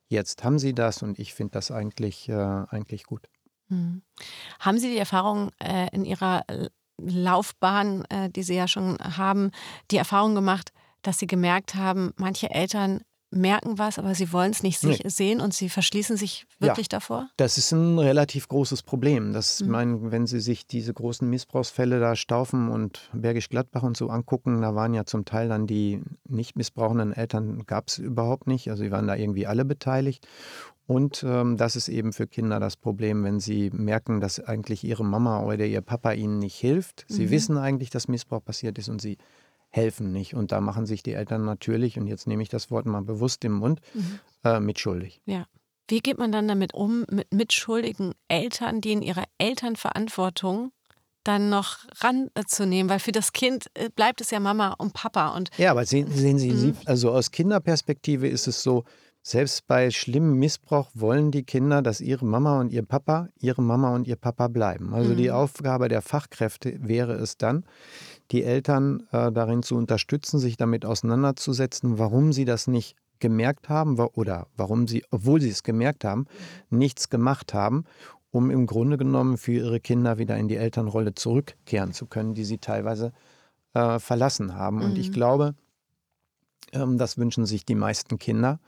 [0.08, 3.28] Jetzt haben sie das und ich finde das eigentlich, äh, eigentlich gut.
[3.68, 4.02] Mhm.
[4.60, 6.44] Haben Sie die Erfahrung äh, in Ihrer
[6.98, 9.50] Laufbahn, äh, die Sie ja schon haben,
[9.90, 13.00] die Erfahrung gemacht, dass Sie gemerkt haben, manche Eltern
[13.34, 14.98] merken was, aber sie wollen es nicht nee.
[15.04, 17.28] sehen und sie verschließen sich wirklich ja, davor?
[17.36, 19.32] Das ist ein relativ großes Problem.
[19.32, 19.70] Das, mhm.
[19.70, 24.62] mein, wenn Sie sich diese großen Missbrauchsfälle da Staufen und Bergisch Gladbach und so angucken,
[24.62, 28.70] da waren ja zum Teil dann die nicht missbrauchenden Eltern, gab es überhaupt nicht.
[28.70, 30.26] Also sie waren da irgendwie alle beteiligt.
[30.86, 35.04] Und ähm, das ist eben für Kinder das Problem, wenn sie merken, dass eigentlich ihre
[35.04, 37.06] Mama oder ihr Papa ihnen nicht hilft.
[37.08, 37.30] Sie mhm.
[37.30, 39.16] wissen eigentlich, dass Missbrauch passiert ist und sie
[39.74, 40.34] helfen nicht.
[40.34, 43.44] Und da machen sich die Eltern natürlich, und jetzt nehme ich das Wort mal bewusst
[43.44, 44.20] im Mund, mhm.
[44.44, 45.20] äh, mitschuldig.
[45.26, 45.46] Ja.
[45.88, 50.72] Wie geht man dann damit um, mit mitschuldigen Eltern, die in ihrer Elternverantwortung
[51.24, 55.34] dann noch ranzunehmen, weil für das Kind äh, bleibt es ja Mama und Papa.
[55.34, 56.76] Und ja, aber sehen, sehen Sie, mhm.
[56.86, 58.84] also aus Kinderperspektive ist es so,
[59.26, 63.94] selbst bei schlimmem Missbrauch wollen die Kinder, dass ihre Mama und ihr Papa ihre Mama
[63.94, 64.92] und ihr Papa bleiben.
[64.92, 65.16] Also mhm.
[65.16, 67.64] die Aufgabe der Fachkräfte wäre es dann,
[68.30, 73.98] die Eltern äh, darin zu unterstützen, sich damit auseinanderzusetzen, warum sie das nicht gemerkt haben
[73.98, 76.26] oder warum sie, obwohl sie es gemerkt haben,
[76.70, 77.84] nichts gemacht haben,
[78.30, 82.44] um im Grunde genommen für ihre Kinder wieder in die Elternrolle zurückkehren zu können, die
[82.44, 83.12] sie teilweise
[83.74, 84.78] äh, verlassen haben.
[84.78, 84.84] Mhm.
[84.84, 85.14] Und ich mhm.
[85.14, 85.54] glaube,
[86.72, 88.58] Ähm, das wünschen sich die meisten Kinder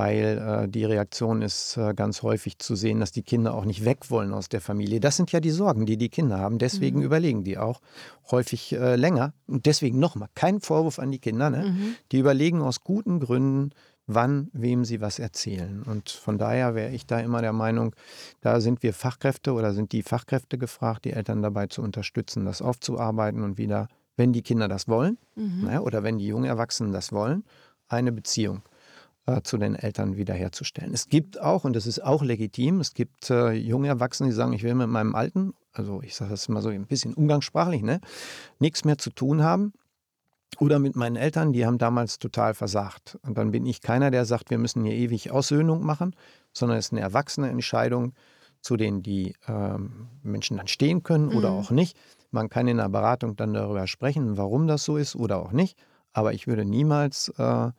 [0.00, 3.84] weil äh, die Reaktion ist äh, ganz häufig zu sehen, dass die Kinder auch nicht
[3.84, 4.98] weg wollen aus der Familie.
[4.98, 6.56] Das sind ja die Sorgen, die die Kinder haben.
[6.58, 7.04] Deswegen mhm.
[7.04, 7.82] überlegen die auch
[8.30, 9.34] häufig äh, länger.
[9.46, 11.50] Und deswegen nochmal, kein Vorwurf an die Kinder.
[11.50, 11.66] Ne?
[11.66, 11.94] Mhm.
[12.12, 13.72] Die überlegen aus guten Gründen,
[14.06, 15.82] wann, wem sie was erzählen.
[15.82, 17.94] Und von daher wäre ich da immer der Meinung,
[18.40, 22.62] da sind wir Fachkräfte oder sind die Fachkräfte gefragt, die Eltern dabei zu unterstützen, das
[22.62, 25.64] aufzuarbeiten und wieder, wenn die Kinder das wollen mhm.
[25.66, 25.82] ne?
[25.82, 27.44] oder wenn die jungen Erwachsenen das wollen,
[27.86, 28.62] eine Beziehung
[29.30, 30.92] äh, zu den Eltern wiederherzustellen.
[30.92, 34.52] Es gibt auch, und das ist auch legitim, es gibt äh, junge Erwachsene, die sagen,
[34.52, 38.00] ich will mit meinem Alten, also ich sage das mal so ein bisschen umgangssprachlich, ne,
[38.58, 39.72] nichts mehr zu tun haben.
[40.58, 43.16] Oder mit meinen Eltern, die haben damals total versagt.
[43.22, 46.16] Und dann bin ich keiner, der sagt, wir müssen hier ewig Aussöhnung machen,
[46.52, 48.14] sondern es ist eine erwachsene Entscheidung,
[48.60, 51.36] zu denen die ähm, Menschen dann stehen können mhm.
[51.36, 51.96] oder auch nicht.
[52.32, 55.78] Man kann in der Beratung dann darüber sprechen, warum das so ist oder auch nicht.
[56.12, 57.70] Aber ich würde niemals äh,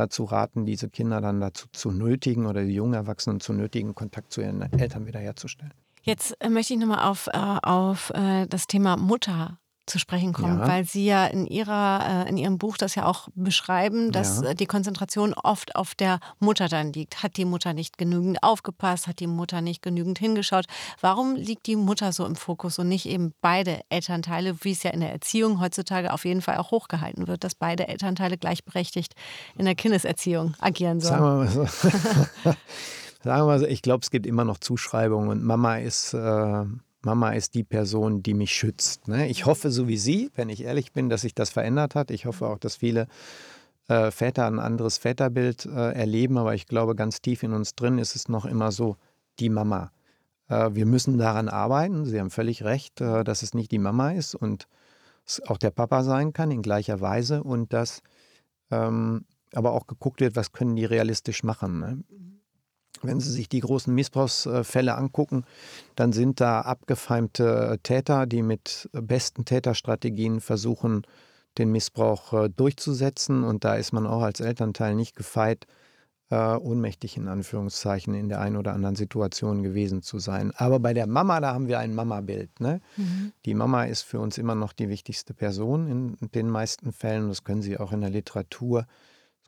[0.00, 4.32] dazu raten, diese Kinder dann dazu zu nötigen oder die jungen Erwachsenen zu nötigen, Kontakt
[4.32, 5.74] zu ihren Eltern wiederherzustellen.
[6.02, 9.59] Jetzt äh, möchte ich nochmal auf, äh, auf äh, das Thema Mutter
[9.90, 10.68] zu sprechen kommen, ja.
[10.68, 14.50] weil Sie ja in, ihrer, äh, in Ihrem Buch das ja auch beschreiben, dass ja.
[14.50, 17.22] Äh, die Konzentration oft auf der Mutter dann liegt.
[17.22, 19.06] Hat die Mutter nicht genügend aufgepasst?
[19.06, 20.66] Hat die Mutter nicht genügend hingeschaut?
[21.00, 24.90] Warum liegt die Mutter so im Fokus und nicht eben beide Elternteile, wie es ja
[24.90, 29.14] in der Erziehung heutzutage auf jeden Fall auch hochgehalten wird, dass beide Elternteile gleichberechtigt
[29.58, 31.14] in der Kindeserziehung agieren sollen?
[31.14, 31.64] Sagen wir mal so.
[33.22, 36.14] Sagen wir mal so, ich glaube, es gibt immer noch Zuschreibungen und Mama ist.
[36.14, 36.64] Äh
[37.02, 39.08] Mama ist die Person, die mich schützt.
[39.08, 39.28] Ne?
[39.28, 42.10] Ich hoffe, so wie Sie, wenn ich ehrlich bin, dass sich das verändert hat.
[42.10, 43.06] Ich hoffe auch, dass viele
[43.88, 47.98] äh, Väter ein anderes Väterbild äh, erleben, aber ich glaube, ganz tief in uns drin
[47.98, 48.96] ist es noch immer so,
[49.38, 49.92] die Mama.
[50.48, 52.04] Äh, wir müssen daran arbeiten.
[52.04, 54.68] Sie haben völlig recht, äh, dass es nicht die Mama ist und
[55.26, 58.02] es auch der Papa sein kann in gleicher Weise und dass
[58.70, 61.80] ähm, aber auch geguckt wird, was können die realistisch machen.
[61.80, 62.04] Ne?
[63.02, 65.44] Wenn Sie sich die großen Missbrauchsfälle angucken,
[65.96, 71.02] dann sind da abgefeimte Täter, die mit besten Täterstrategien versuchen,
[71.58, 73.42] den Missbrauch äh, durchzusetzen.
[73.42, 75.66] Und da ist man auch als Elternteil nicht gefeit,
[76.30, 80.52] äh, ohnmächtig in Anführungszeichen in der einen oder anderen Situation gewesen zu sein.
[80.56, 82.60] Aber bei der Mama, da haben wir ein Mama-Bild.
[82.60, 82.80] Ne?
[82.96, 83.32] Mhm.
[83.44, 85.88] Die Mama ist für uns immer noch die wichtigste Person
[86.20, 87.28] in den meisten Fällen.
[87.28, 88.86] Das können Sie auch in der Literatur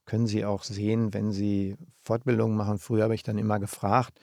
[0.05, 2.79] können Sie auch sehen, wenn Sie Fortbildungen machen.
[2.79, 4.19] Früher habe ich dann immer gefragt,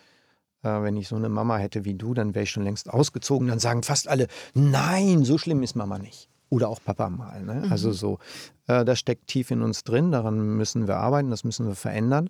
[0.63, 3.47] äh, wenn ich so eine Mama hätte wie du, dann wäre ich schon längst ausgezogen.
[3.47, 6.29] Dann sagen fast alle, nein, so schlimm ist Mama nicht.
[6.49, 7.43] Oder auch Papa mal.
[7.43, 7.63] Ne?
[7.65, 7.71] Mhm.
[7.71, 8.17] Also so,
[8.67, 12.29] äh, das steckt tief in uns drin, daran müssen wir arbeiten, das müssen wir verändern.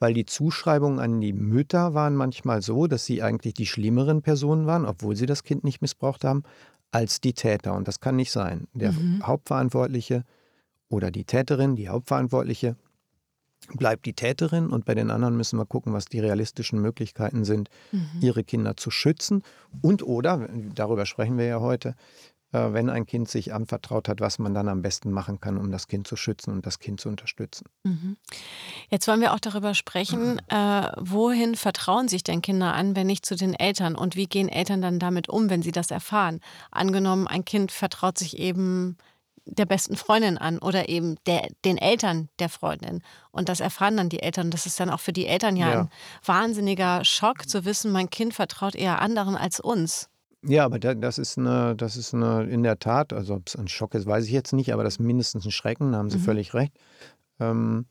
[0.00, 4.66] Weil die Zuschreibungen an die Mütter waren manchmal so, dass sie eigentlich die schlimmeren Personen
[4.66, 6.42] waren, obwohl sie das Kind nicht missbraucht haben,
[6.90, 7.74] als die Täter.
[7.74, 8.66] Und das kann nicht sein.
[8.72, 9.22] Der mhm.
[9.24, 10.24] Hauptverantwortliche
[10.88, 12.76] oder die Täterin, die Hauptverantwortliche,
[13.76, 17.68] bleibt die Täterin und bei den anderen müssen wir gucken, was die realistischen Möglichkeiten sind,
[17.92, 18.08] mhm.
[18.20, 19.42] ihre Kinder zu schützen.
[19.82, 21.94] Und oder, darüber sprechen wir ja heute,
[22.52, 25.70] äh, wenn ein Kind sich anvertraut hat, was man dann am besten machen kann, um
[25.70, 27.66] das Kind zu schützen und das Kind zu unterstützen.
[27.84, 28.16] Mhm.
[28.88, 33.24] Jetzt wollen wir auch darüber sprechen, äh, wohin vertrauen sich denn Kinder an, wenn nicht
[33.24, 33.94] zu den Eltern?
[33.94, 36.40] Und wie gehen Eltern dann damit um, wenn sie das erfahren?
[36.72, 38.96] Angenommen, ein Kind vertraut sich eben
[39.44, 43.02] der besten Freundin an oder eben der, den Eltern der Freundin.
[43.30, 44.50] Und das erfahren dann die Eltern.
[44.50, 45.80] Das ist dann auch für die Eltern ja, ja.
[45.80, 45.90] ein
[46.24, 50.08] wahnsinniger Schock zu wissen, mein Kind vertraut eher anderen als uns.
[50.42, 53.68] Ja, aber das ist eine, das ist eine, in der Tat, also ob es ein
[53.68, 56.16] Schock ist, weiß ich jetzt nicht, aber das ist mindestens ein Schrecken, da haben Sie
[56.16, 56.22] mhm.
[56.22, 56.72] völlig recht.
[57.38, 57.84] Ähm,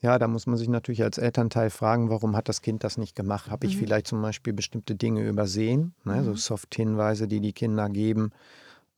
[0.00, 3.14] ja, da muss man sich natürlich als Elternteil fragen, warum hat das Kind das nicht
[3.14, 3.50] gemacht?
[3.50, 3.80] Habe ich mhm.
[3.80, 5.94] vielleicht zum Beispiel bestimmte Dinge übersehen?
[6.04, 6.16] Ne?
[6.16, 6.24] Mhm.
[6.24, 8.32] So Soft-Hinweise, die die Kinder geben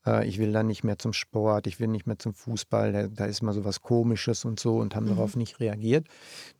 [0.05, 3.07] äh, ich will dann nicht mehr zum Sport, ich will nicht mehr zum Fußball, da,
[3.07, 5.15] da ist mal so was Komisches und so und haben mhm.
[5.15, 6.07] darauf nicht reagiert.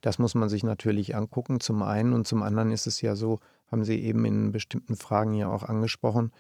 [0.01, 3.39] Das muss man sich natürlich angucken, zum einen und zum anderen ist es ja so,
[3.71, 6.31] haben Sie eben in bestimmten Fragen ja auch angesprochen,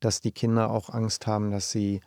[0.00, 2.00] dass die Kinder auch Angst haben, dass sie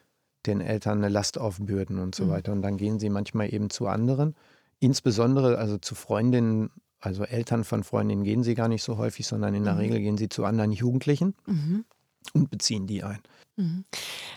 [0.46, 2.30] den Eltern eine Last aufbürden und so mhm.
[2.30, 2.52] weiter.
[2.52, 4.36] Und dann gehen sie manchmal eben zu anderen,
[4.80, 9.54] insbesondere also zu Freundinnen, also Eltern von Freundinnen gehen sie gar nicht so häufig, sondern
[9.54, 9.80] in der mhm.
[9.80, 11.86] Regel gehen sie zu anderen Jugendlichen mhm.
[12.34, 13.20] und beziehen die ein.
[13.58, 13.86] Mhm.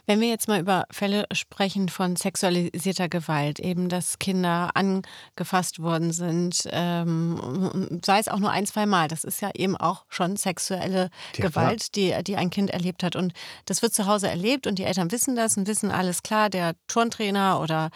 [0.07, 6.11] Wenn wir jetzt mal über Fälle sprechen von sexualisierter Gewalt, eben dass Kinder angefasst worden
[6.13, 10.37] sind, ähm, sei es auch nur ein, zwei Mal, das ist ja eben auch schon
[10.37, 13.15] sexuelle ja, Gewalt, die, die ein Kind erlebt hat.
[13.15, 13.35] Und
[13.67, 16.75] das wird zu Hause erlebt und die Eltern wissen das und wissen alles klar, der
[16.89, 17.91] Turntrainer oder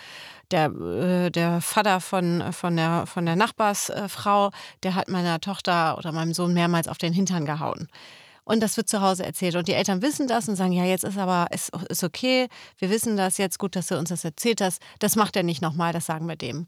[0.51, 4.51] der, äh, der Vater von, von, der, von der Nachbarsfrau,
[4.83, 7.89] der hat meiner Tochter oder meinem Sohn mehrmals auf den Hintern gehauen.
[8.45, 9.57] Und das wird zu Hause erzählt.
[9.57, 12.91] Und die Eltern wissen das und sagen, ja, jetzt ist aber, ist, ist okay, wir
[12.91, 14.83] wissen das jetzt, gut, dass du uns das erzählt hast.
[14.99, 16.67] Das macht er nicht nochmal, das sagen wir dem.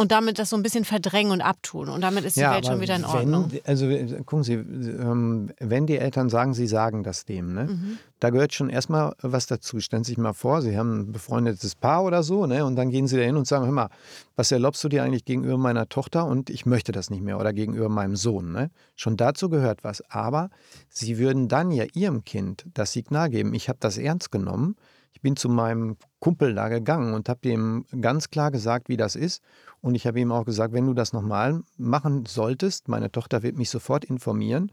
[0.00, 1.90] Und damit das so ein bisschen verdrängen und abtun.
[1.90, 3.50] Und damit ist die Ja, Welt schon in Ordnung.
[3.50, 4.06] Wenn, also wieder in Ordnung.
[4.06, 7.64] Wenn, also äh, gucken Sie, ähm, wenn die Eltern sagen, sie sagen das dem, ne?
[7.64, 7.98] Mhm.
[8.18, 9.78] da gehört schon erstmal was dazu.
[9.78, 12.64] Stellen Sie sich mal vor, Sie haben ein befreundetes Paar oder so, ne?
[12.64, 13.90] und dann gehen Sie da hin und sagen, hör mal,
[14.36, 17.52] was erlaubst du dir eigentlich gegenüber meiner Tochter und ich möchte das nicht mehr oder
[17.52, 18.52] gegenüber meinem Sohn.
[18.52, 18.70] Ne?
[18.96, 20.02] Schon dazu gehört was.
[20.10, 20.48] Aber
[20.88, 24.76] Sie würden dann ja Ihrem Kind das Signal geben, ich habe das ernst genommen.
[25.12, 29.16] Ich bin zu meinem Kumpel da gegangen und habe ihm ganz klar gesagt, wie das
[29.16, 29.42] ist.
[29.80, 33.56] Und ich habe ihm auch gesagt, wenn du das nochmal machen solltest, meine Tochter wird
[33.56, 34.72] mich sofort informieren.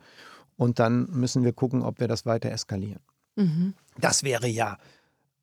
[0.56, 3.02] Und dann müssen wir gucken, ob wir das weiter eskalieren.
[3.36, 3.74] Mhm.
[4.00, 4.78] Das wäre ja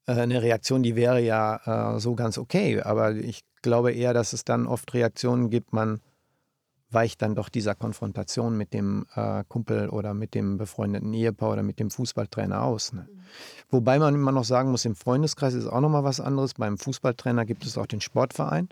[0.07, 2.81] äh, eine Reaktion, die wäre ja äh, so ganz okay.
[2.81, 6.01] Aber ich glaube eher, dass es dann oft Reaktionen gibt, man
[6.95, 11.63] weicht dann doch dieser Konfrontation mit dem äh, Kumpel oder mit dem befreundeten Ehepaar oder
[11.63, 12.93] mit dem Fußballtrainer aus.
[12.93, 13.09] Ne?
[13.69, 16.55] Wobei man immer noch sagen muss, im Freundeskreis ist auch noch mal was anderes.
[16.55, 18.69] Beim Fußballtrainer gibt es auch den Sportverein.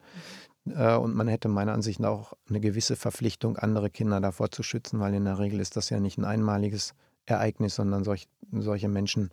[0.66, 4.62] Äh, und man hätte meiner Ansicht nach auch eine gewisse Verpflichtung, andere Kinder davor zu
[4.62, 6.94] schützen, weil in der Regel ist das ja nicht ein einmaliges
[7.26, 9.30] Ereignis, sondern solch, solche Menschen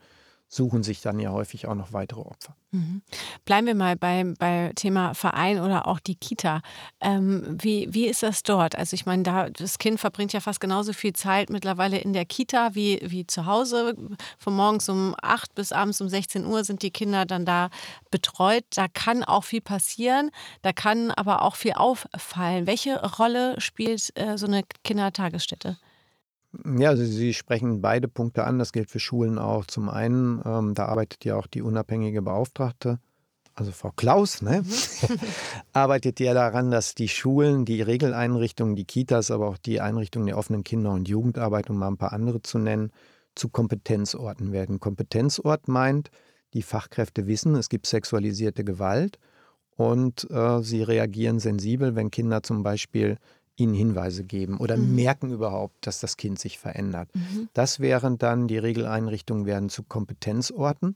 [0.52, 2.56] suchen sich dann ja häufig auch noch weitere Opfer.
[2.72, 3.04] Mhm.
[3.46, 6.62] Bleiben wir mal beim bei Thema Verein oder auch die Kita.
[7.00, 8.76] Ähm, wie, wie ist das dort?
[8.76, 12.26] Also ich meine, da das Kind verbringt ja fast genauso viel Zeit mittlerweile in der
[12.26, 13.96] Kita wie, wie zu Hause.
[14.40, 17.70] Von morgens um 8 bis abends um 16 Uhr sind die Kinder dann da
[18.10, 18.66] betreut.
[18.74, 20.32] Da kann auch viel passieren,
[20.64, 22.66] da kann aber auch viel auffallen.
[22.66, 25.78] Welche Rolle spielt äh, so eine Kindertagesstätte?
[26.78, 28.60] Ja, also Sie sprechen beide Punkte an.
[28.60, 29.66] Das gilt für Schulen auch.
[29.66, 33.00] Zum einen, ähm, da arbeitet ja auch die unabhängige Beauftragte,
[33.54, 34.64] also Frau Klaus, ne?
[35.74, 40.38] arbeitet ja daran, dass die Schulen, die Regeleinrichtungen, die Kitas, aber auch die Einrichtungen der
[40.38, 42.92] offenen Kinder- und Jugendarbeit, um mal ein paar andere zu nennen,
[43.36, 44.80] zu Kompetenzorten werden.
[44.80, 46.10] Kompetenzort meint,
[46.54, 49.20] die Fachkräfte wissen, es gibt sexualisierte Gewalt
[49.76, 53.18] und äh, sie reagieren sensibel, wenn Kinder zum Beispiel
[53.60, 54.96] ihnen Hinweise geben oder Mhm.
[54.96, 57.10] merken überhaupt, dass das Kind sich verändert.
[57.14, 57.50] Mhm.
[57.54, 60.96] Das wären dann, die Regeleinrichtungen werden zu Kompetenzorten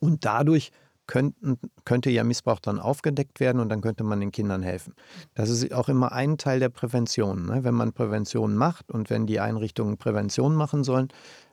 [0.00, 0.72] und dadurch
[1.06, 4.94] könnten, könnte ja Missbrauch dann aufgedeckt werden und dann könnte man den Kindern helfen.
[5.34, 7.46] Das ist auch immer ein Teil der Prävention.
[7.46, 7.64] Ne?
[7.64, 11.08] Wenn man Prävention macht und wenn die Einrichtungen Prävention machen sollen,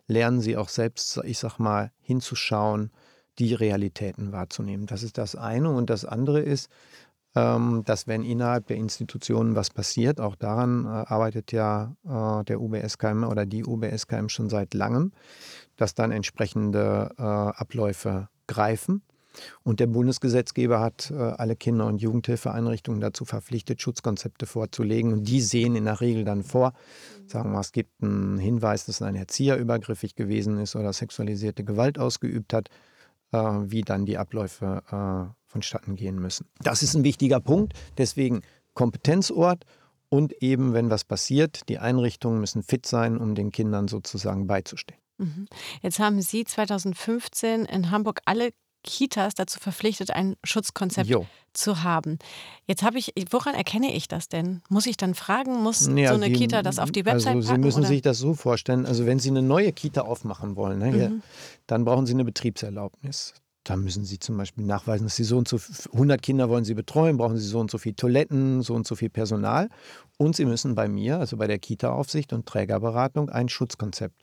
[0.07, 2.91] lernen sie auch selbst, ich sag mal, hinzuschauen,
[3.39, 4.85] die Realitäten wahrzunehmen.
[4.87, 5.69] Das ist das eine.
[5.69, 6.69] Und das andere ist,
[7.33, 13.23] dass wenn innerhalb der Institutionen was passiert, auch daran äh, arbeitet ja äh, der UBSKM
[13.23, 15.11] oder die UBSKM schon seit langem,
[15.75, 19.01] dass dann entsprechende äh, Abläufe greifen.
[19.63, 25.11] Und der Bundesgesetzgeber hat alle Kinder- und Jugendhilfeeinrichtungen dazu verpflichtet, Schutzkonzepte vorzulegen.
[25.11, 26.73] Und die sehen in der Regel dann vor,
[27.25, 31.97] sagen wir, es gibt einen Hinweis, dass ein Erzieher übergriffig gewesen ist oder sexualisierte Gewalt
[31.97, 32.69] ausgeübt hat,
[33.31, 34.83] wie dann die Abläufe
[35.53, 36.47] vonstatten gehen müssen.
[36.61, 37.73] Das ist ein wichtiger Punkt.
[37.97, 38.41] Deswegen
[38.73, 39.63] Kompetenzort
[40.09, 44.99] und eben, wenn was passiert, die Einrichtungen müssen fit sein, um den Kindern sozusagen beizustehen.
[45.19, 45.47] Mhm.
[45.81, 48.49] Jetzt haben Sie 2015 in Hamburg alle
[48.85, 51.25] Kitas dazu verpflichtet, ein Schutzkonzept Jo.
[51.53, 52.19] zu haben.
[52.67, 54.61] Jetzt habe ich, woran erkenne ich das denn?
[54.67, 57.41] Muss ich dann fragen, muss Ja, so eine die- Kita das auf die Website Also
[57.43, 57.61] Sie packen?
[57.61, 57.87] müssen oder?
[57.87, 61.21] sich das so vorstellen, also wenn Sie eine neue Kita aufmachen wollen, ne, Mhm.
[61.67, 63.33] dann brauchen Sie eine Betriebserlaubnis.
[63.63, 65.57] Da müssen Sie zum Beispiel nachweisen, dass Sie so und so
[65.93, 68.95] 100 Kinder wollen Sie betreuen, brauchen Sie so und so viel Toiletten, so und so
[68.95, 69.69] viel Personal.
[70.17, 74.15] Und Sie müssen bei mir, also bei der Kita-Aufsicht und Trägerberatung, ein Schutzkonzept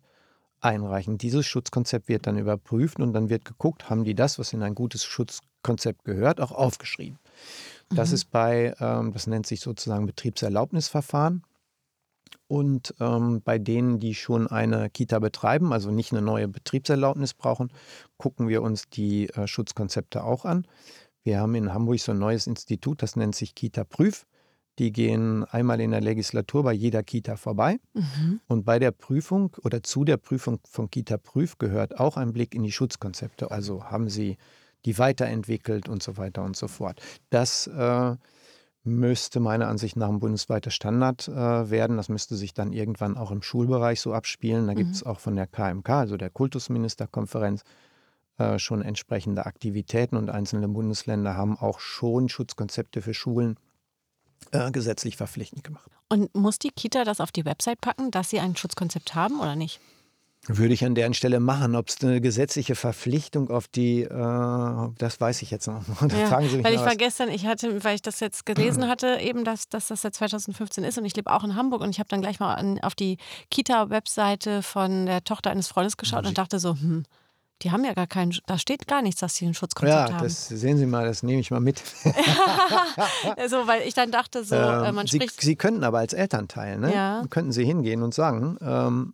[0.61, 1.17] einreichen.
[1.17, 4.75] Dieses Schutzkonzept wird dann überprüft und dann wird geguckt, haben die das, was in ein
[4.75, 7.19] gutes Schutzkonzept gehört, auch aufgeschrieben.
[7.95, 8.15] Das Mhm.
[8.15, 11.45] ist bei, ähm, das nennt sich sozusagen Betriebserlaubnisverfahren.
[12.47, 17.73] Und ähm, bei denen, die schon eine Kita betreiben, also nicht eine neue Betriebserlaubnis brauchen,
[18.17, 20.67] gucken wir uns die äh, Schutzkonzepte auch an.
[21.23, 24.27] Wir haben in Hamburg so ein neues Institut, das nennt sich Kita Prüf.
[24.79, 27.79] Die gehen einmal in der Legislatur bei jeder Kita vorbei.
[27.93, 28.41] Mhm.
[28.47, 32.55] Und bei der Prüfung oder zu der Prüfung von Kita Prüf gehört auch ein Blick
[32.55, 33.51] in die Schutzkonzepte.
[33.51, 34.39] Also haben sie
[34.87, 37.01] die weiterentwickelt und so weiter und so fort.
[37.29, 38.17] Das äh,
[38.83, 41.97] müsste meiner Ansicht nach ein bundesweiter Standard äh, werden.
[41.97, 44.67] Das müsste sich dann irgendwann auch im Schulbereich so abspielen.
[44.67, 47.63] Da gibt es auch von der KMK, also der Kultusministerkonferenz,
[48.39, 53.57] äh, schon entsprechende Aktivitäten und einzelne Bundesländer haben auch schon Schutzkonzepte für Schulen
[54.53, 55.91] äh, gesetzlich verpflichtend gemacht.
[56.09, 59.57] Und muss die Kita das auf die Website packen, dass sie ein Schutzkonzept haben oder
[59.57, 59.81] nicht?
[60.47, 61.77] Würde ich an deren Stelle machen.
[61.77, 65.83] Ob es eine gesetzliche Verpflichtung auf die, äh, das weiß ich jetzt noch.
[66.01, 66.87] Da Ja, fragen Sie mich weil ich was.
[66.87, 70.15] war gestern, ich hatte, weil ich das jetzt gelesen hatte, eben, dass, dass das seit
[70.15, 72.81] 2015 ist und ich lebe auch in Hamburg und ich habe dann gleich mal an,
[72.81, 73.19] auf die
[73.51, 77.05] Kita-Webseite von der Tochter eines Freundes geschaut und dachte so, hm,
[77.63, 80.15] die haben ja gar keinen, da steht gar nichts, dass sie ein Schutzkonzept ja, haben.
[80.15, 81.83] Ja, das sehen Sie mal, das nehme ich mal mit.
[83.37, 85.41] also, weil ich dann dachte, so, ähm, man Sie, spricht.
[85.41, 86.95] Sie könnten aber als Elternteil, ne?
[86.95, 87.23] Ja.
[87.29, 89.13] Könnten Sie hingehen und sagen, ähm,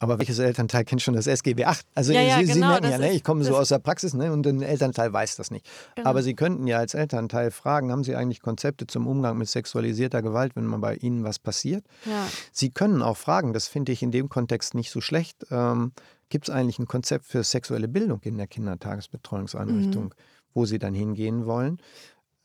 [0.00, 1.86] aber welches Elternteil kennt schon das SGB 8?
[1.94, 3.12] Also Ja, ja, Sie, Sie genau, merken das ja, ne?
[3.12, 4.32] ich komme so aus der Praxis ne?
[4.32, 5.68] und ein Elternteil weiß das nicht.
[5.94, 6.08] Genau.
[6.08, 10.22] Aber Sie könnten ja als Elternteil fragen, haben Sie eigentlich Konzepte zum Umgang mit sexualisierter
[10.22, 11.84] Gewalt, wenn mal bei Ihnen was passiert?
[12.06, 12.26] Ja.
[12.50, 15.92] Sie können auch fragen, das finde ich in dem Kontext nicht so schlecht, ähm,
[16.30, 20.10] gibt es eigentlich ein Konzept für sexuelle Bildung in der Kindertagesbetreuungseinrichtung, Mhm.
[20.54, 21.78] wo Sie dann hingehen wollen?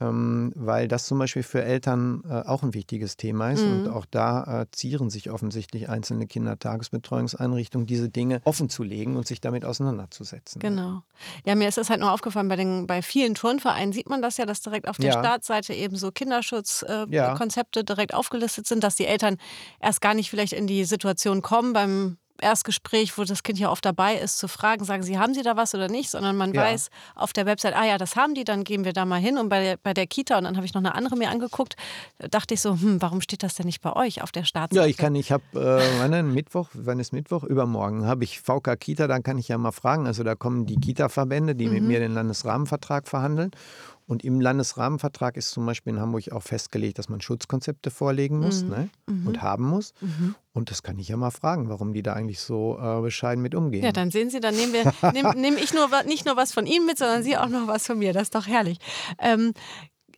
[0.01, 3.62] Ähm, weil das zum Beispiel für Eltern äh, auch ein wichtiges Thema ist.
[3.63, 3.73] Mhm.
[3.73, 9.25] Und auch da äh, zieren sich offensichtlich einzelne Kindertagesbetreuungseinrichtungen, diese Dinge offen zu legen und
[9.25, 10.60] sich damit auseinanderzusetzen.
[10.60, 11.01] Genau.
[11.45, 14.36] Ja, mir ist das halt nur aufgefallen, bei, den, bei vielen Turnvereinen sieht man das
[14.36, 15.19] ja, dass direkt auf der Ja.
[15.19, 17.84] Startseite eben so Kinderschutzkonzepte äh, Ja.
[17.86, 19.38] Direkt aufgelistet sind, dass die Eltern
[19.79, 23.86] erst gar nicht vielleicht in die Situation kommen beim Erstgespräch, wo das Kind ja oft
[23.86, 26.63] dabei ist, zu fragen, sagen sie, haben sie da was oder nicht, sondern man Ja.
[26.63, 29.38] weiß auf der Website, ah ja, das haben die, dann gehen wir da mal hin.
[29.38, 31.76] Und bei der, bei der Kita, und dann habe ich noch eine andere mir angeguckt,
[32.19, 34.82] da dachte ich so, hm, warum steht das denn nicht bei euch auf der Startseite?
[34.82, 36.34] Ja, ich kann, ich habe, äh, wann?
[36.34, 37.43] Mittwoch, wann ist Mittwoch?
[37.43, 40.06] Übermorgen habe ich VK Kita, dann kann ich ja mal fragen.
[40.08, 41.88] Also da kommen die Kita-Verbände, die mit Mhm.
[41.88, 43.52] mir den Landesrahmenvertrag verhandeln.
[44.07, 48.63] Und im Landesrahmenvertrag ist zum Beispiel in Hamburg auch festgelegt, dass man Schutzkonzepte vorlegen muss
[48.63, 48.69] Mhm.
[48.69, 48.89] ne?
[49.25, 49.93] und haben muss.
[50.53, 53.55] Und das kann ich ja mal fragen, warum die da eigentlich so äh, bescheiden mit
[53.55, 53.83] umgehen.
[53.83, 56.67] Ja, dann sehen Sie, dann nehmen wir, nehm, nehm ich nur, nicht nur was von
[56.67, 58.13] Ihnen mit, sondern Sie auch noch was von mir.
[58.13, 58.77] Das ist doch herrlich.
[59.19, 59.53] Ähm,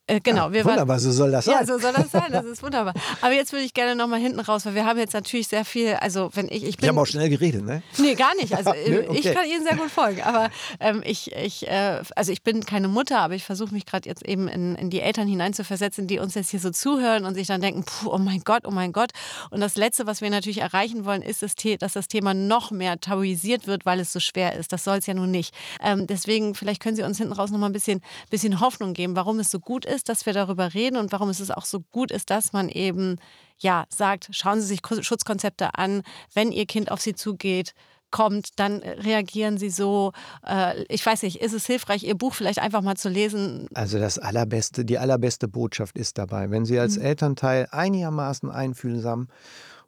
[0.08, 0.74] äh, genau, wir waren.
[0.74, 1.56] Wunderbar, so soll das sein.
[1.60, 2.94] Ja, so soll das sein, das ist wunderbar.
[3.22, 5.96] Aber jetzt würde ich gerne nochmal hinten raus, weil wir haben jetzt natürlich sehr viel,
[5.96, 6.90] also wenn ich, ich ich bin...
[6.90, 7.84] habe auch schnell geredet, ne?
[7.98, 8.56] Nee, gar nicht.
[8.56, 9.34] Also äh, ich okay.
[9.34, 10.22] kann Ihnen sehr gut folgen.
[10.22, 14.08] Aber ähm, ich, ich, äh, also ich bin keine Mutter, aber ich versuche mich gerade
[14.08, 17.48] jetzt eben in, in die Eltern hineinzuversetzen, die uns jetzt hier so zuhören und sich
[17.48, 19.12] dann denken, puh, oh mein Gott, oh mein Gott.
[19.50, 23.00] Und das Letzte, was wir natürlich erreichen wollen, ist, das dass das Thema noch mehr
[23.00, 24.72] tabuisiert wird, weil es so schwer ist.
[24.72, 25.54] Das soll es ja nun nicht.
[25.82, 29.16] Ähm, deswegen, vielleicht können Sie uns hinten raus noch mal ein bisschen, bisschen Hoffnung geben,
[29.16, 32.12] warum es so gut ist, dass wir darüber reden und warum es auch so gut
[32.12, 33.18] ist, dass man eben
[33.58, 37.74] ja sagt, schauen Sie sich Schutzkonzepte an, wenn Ihr Kind auf Sie zugeht
[38.12, 40.12] kommt, dann äh, reagieren sie so.
[40.46, 43.68] Äh, ich weiß nicht, ist es hilfreich, Ihr Buch vielleicht einfach mal zu lesen?
[43.74, 49.28] Also das allerbeste, die allerbeste Botschaft ist dabei, wenn Sie als Elternteil einigermaßen einfühlsam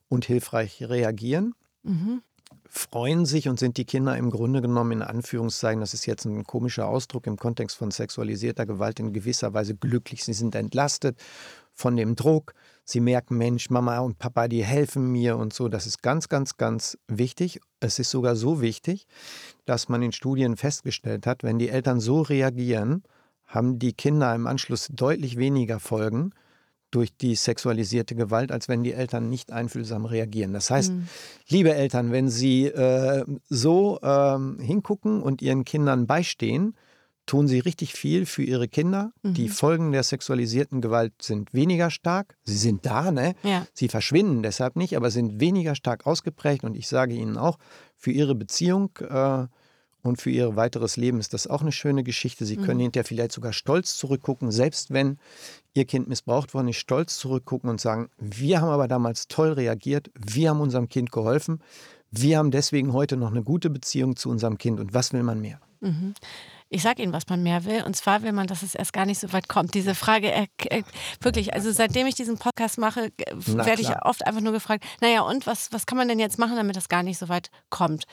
[0.09, 1.53] und hilfreich reagieren,
[2.69, 6.43] freuen sich und sind die Kinder im Grunde genommen in Anführungszeichen, das ist jetzt ein
[6.43, 10.23] komischer Ausdruck im Kontext von sexualisierter Gewalt, in gewisser Weise glücklich.
[10.23, 11.19] Sie sind entlastet
[11.73, 12.53] von dem Druck.
[12.83, 15.67] Sie merken, Mensch, Mama und Papa, die helfen mir und so.
[15.67, 17.59] Das ist ganz, ganz, ganz wichtig.
[17.79, 19.07] Es ist sogar so wichtig,
[19.65, 23.03] dass man in Studien festgestellt hat, wenn die Eltern so reagieren,
[23.45, 26.33] haben die Kinder im Anschluss deutlich weniger Folgen
[26.91, 30.53] durch die sexualisierte Gewalt, als wenn die Eltern nicht einfühlsam reagieren.
[30.53, 30.91] Das heißt,
[31.47, 36.75] liebe Eltern, wenn Sie äh, so ähm, hingucken und Ihren Kindern beistehen,
[37.25, 39.11] tun Sie richtig viel für Ihre Kinder.
[39.23, 42.35] Die Folgen der sexualisierten Gewalt sind weniger stark.
[42.43, 43.35] Sie sind da, ne?
[43.43, 43.67] Ja.
[43.73, 46.63] Sie verschwinden deshalb nicht, aber sind weniger stark ausgeprägt.
[46.63, 47.59] Und ich sage Ihnen auch,
[47.97, 49.45] für Ihre Beziehung äh,
[50.01, 52.45] und für Ihr weiteres Leben ist das auch eine schöne Geschichte.
[52.45, 55.17] Sie können hinterher vielleicht sogar stolz zurückgucken, selbst wenn
[55.73, 60.09] Ihr Kind missbraucht worden ist, stolz zurückgucken und sagen, wir haben aber damals toll reagiert,
[60.15, 61.61] wir haben unserem Kind geholfen,
[62.11, 64.79] wir haben deswegen heute noch eine gute Beziehung zu unserem Kind.
[64.79, 65.59] Und was will man mehr?
[66.69, 67.83] Ich sage Ihnen, was man mehr will.
[67.83, 69.73] Und zwar will man, dass es erst gar nicht so weit kommt.
[69.73, 70.83] Diese Frage, äh, äh,
[71.21, 75.47] wirklich, also seitdem ich diesen Podcast mache, werde ich oft einfach nur gefragt, naja, und
[75.47, 78.05] was, was kann man denn jetzt machen, damit das gar nicht so weit kommt?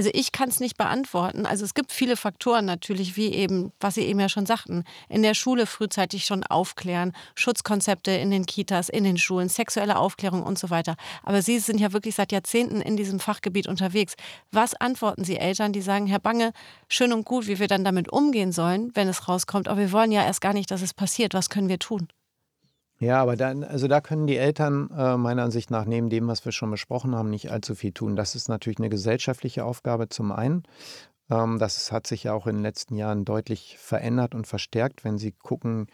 [0.00, 1.44] Also ich kann es nicht beantworten.
[1.44, 5.22] Also es gibt viele Faktoren natürlich, wie eben, was Sie eben ja schon sagten, in
[5.22, 10.58] der Schule frühzeitig schon aufklären, Schutzkonzepte in den Kitas, in den Schulen, sexuelle Aufklärung und
[10.58, 10.96] so weiter.
[11.22, 14.14] Aber Sie sind ja wirklich seit Jahrzehnten in diesem Fachgebiet unterwegs.
[14.50, 16.54] Was antworten Sie Eltern, die sagen, Herr Bange,
[16.88, 20.12] schön und gut, wie wir dann damit umgehen sollen, wenn es rauskommt, aber wir wollen
[20.12, 21.34] ja erst gar nicht, dass es passiert.
[21.34, 22.08] Was können wir tun?
[23.02, 26.44] Ja, aber dann, also da können die Eltern äh, meiner Ansicht nach neben dem, was
[26.44, 28.14] wir schon besprochen haben, nicht allzu viel tun.
[28.14, 30.64] Das ist natürlich eine gesellschaftliche Aufgabe zum einen.
[31.30, 35.16] Ähm, das hat sich ja auch in den letzten Jahren deutlich verändert und verstärkt, wenn
[35.16, 35.86] Sie gucken,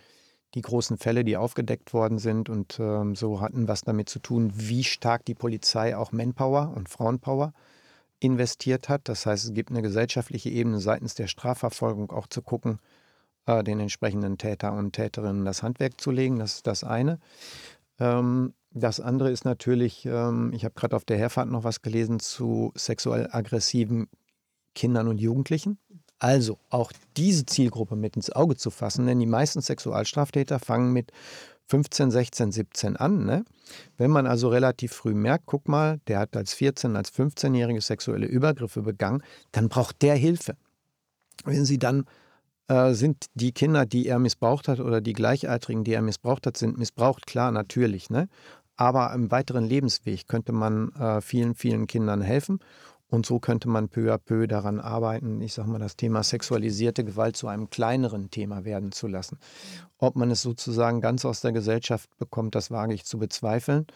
[0.54, 4.52] die großen Fälle, die aufgedeckt worden sind und ähm, so hatten was damit zu tun,
[4.54, 7.52] wie stark die Polizei auch Manpower und Frauenpower
[8.20, 9.08] investiert hat.
[9.08, 12.80] Das heißt, es gibt eine gesellschaftliche Ebene seitens der Strafverfolgung auch zu gucken,
[13.46, 16.38] äh, den entsprechenden Täter und Täterinnen das Handwerk zu legen.
[16.38, 17.18] Das ist das eine.
[17.98, 22.20] Ähm, das andere ist natürlich, ähm, ich habe gerade auf der Herfahrt noch was gelesen
[22.20, 24.08] zu sexuell aggressiven
[24.74, 25.78] Kindern und Jugendlichen.
[26.18, 31.12] Also auch diese Zielgruppe mit ins Auge zu fassen, denn die meisten Sexualstraftäter fangen mit
[31.68, 33.24] 15, 16, 17 an.
[33.24, 33.44] Ne?
[33.96, 38.26] Wenn man also relativ früh merkt, guck mal, der hat als 14, als 15-Jährige sexuelle
[38.26, 39.22] Übergriffe begangen,
[39.52, 40.56] dann braucht der Hilfe.
[41.44, 42.06] Wenn Sie dann
[42.68, 46.56] äh, sind die Kinder, die er missbraucht hat oder die Gleichaltrigen, die er missbraucht hat,
[46.56, 48.10] sind missbraucht, klar, natürlich.
[48.10, 48.28] Ne?
[48.76, 52.60] Aber im weiteren Lebensweg könnte man äh, vielen, vielen Kindern helfen.
[53.08, 57.04] Und so könnte man peu à peu daran arbeiten, ich sage mal, das Thema sexualisierte
[57.04, 59.38] Gewalt zu einem kleineren Thema werden zu lassen.
[59.98, 63.86] Ob man es sozusagen ganz aus der Gesellschaft bekommt, das wage ich zu bezweifeln.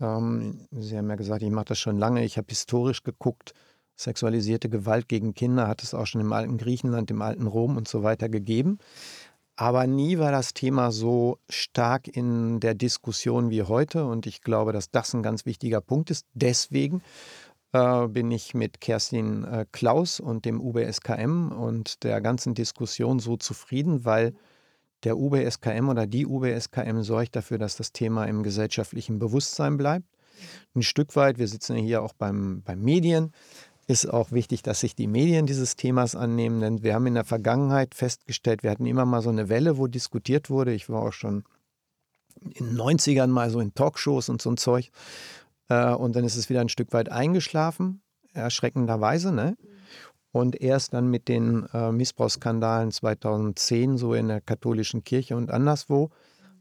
[0.00, 2.24] Ähm, Sie haben ja gesagt, ich mache das schon lange.
[2.24, 3.52] Ich habe historisch geguckt,
[3.96, 7.88] sexualisierte Gewalt gegen Kinder hat es auch schon im alten Griechenland, im alten Rom und
[7.88, 8.78] so weiter gegeben.
[9.56, 14.04] Aber nie war das Thema so stark in der Diskussion wie heute.
[14.04, 16.26] Und ich glaube, dass das ein ganz wichtiger Punkt ist.
[16.34, 17.02] Deswegen
[17.72, 23.38] äh, bin ich mit Kerstin äh, Klaus und dem UBSKM und der ganzen Diskussion so
[23.38, 24.34] zufrieden, weil
[25.04, 30.06] der UBSKM oder die UBSKM sorgt dafür, dass das Thema im gesellschaftlichen Bewusstsein bleibt.
[30.74, 33.32] Ein Stück weit, wir sitzen hier auch beim, beim Medien,
[33.86, 37.24] ist auch wichtig, dass sich die Medien dieses Themas annehmen, denn wir haben in der
[37.24, 40.72] Vergangenheit festgestellt, wir hatten immer mal so eine Welle, wo diskutiert wurde.
[40.72, 41.44] Ich war auch schon
[42.42, 44.90] in den 90ern mal so in Talkshows und so ein Zeug.
[45.68, 49.32] Äh, und dann ist es wieder ein Stück weit eingeschlafen, erschreckenderweise.
[49.32, 49.56] Ne?
[50.32, 56.10] Und erst dann mit den äh, Missbrauchsskandalen 2010, so in der katholischen Kirche und anderswo,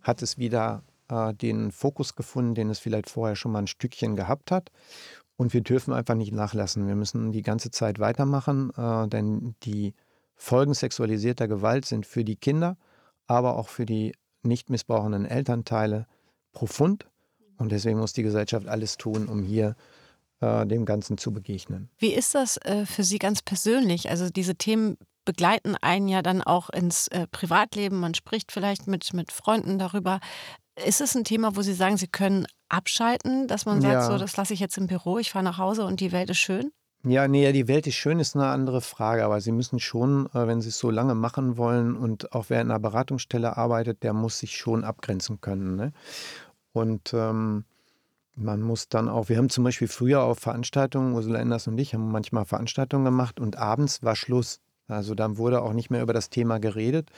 [0.01, 4.15] hat es wieder äh, den Fokus gefunden, den es vielleicht vorher schon mal ein Stückchen
[4.15, 4.71] gehabt hat.
[5.37, 6.87] Und wir dürfen einfach nicht nachlassen.
[6.87, 9.93] Wir müssen die ganze Zeit weitermachen, äh, denn die
[10.35, 12.77] Folgen sexualisierter Gewalt sind für die Kinder,
[13.27, 14.13] aber auch für die
[14.43, 16.07] nicht missbrauchenden Elternteile
[16.51, 17.07] profund.
[17.57, 19.75] Und deswegen muss die Gesellschaft alles tun, um hier
[20.41, 21.89] äh, dem Ganzen zu begegnen.
[21.97, 24.09] Wie ist das äh, für Sie ganz persönlich?
[24.09, 27.99] Also diese Themen begleiten einen ja dann auch ins äh, Privatleben.
[27.99, 30.19] Man spricht vielleicht mit, mit Freunden darüber.
[30.83, 34.07] Ist es ein Thema, wo Sie sagen, Sie können abschalten, dass man sagt, ja.
[34.07, 36.39] so, das lasse ich jetzt im Büro, ich fahre nach Hause und die Welt ist
[36.39, 36.71] schön?
[37.07, 40.47] Ja, nee, die Welt ist schön, ist eine andere Frage, aber Sie müssen schon, äh,
[40.47, 44.13] wenn Sie es so lange machen wollen und auch wer in einer Beratungsstelle arbeitet, der
[44.13, 45.75] muss sich schon abgrenzen können.
[45.75, 45.93] Ne?
[46.73, 47.63] Und ähm,
[48.35, 51.93] man muss dann auch, wir haben zum Beispiel früher auf Veranstaltungen, Ursula Enders und ich
[51.93, 54.59] haben manchmal Veranstaltungen gemacht und abends war Schluss.
[54.87, 57.09] Also dann wurde auch nicht mehr über das Thema geredet,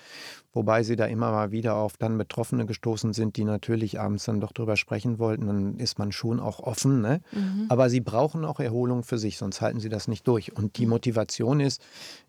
[0.54, 4.40] wobei sie da immer mal wieder auf dann Betroffene gestoßen sind, die natürlich abends dann
[4.40, 5.48] doch drüber sprechen wollten.
[5.48, 7.02] Dann ist man schon auch offen.
[7.02, 7.22] Ne?
[7.32, 7.66] Mhm.
[7.70, 10.56] Aber sie brauchen auch Erholung für sich, sonst halten sie das nicht durch.
[10.56, 10.92] Und die mhm.
[10.92, 11.82] Motivation ist,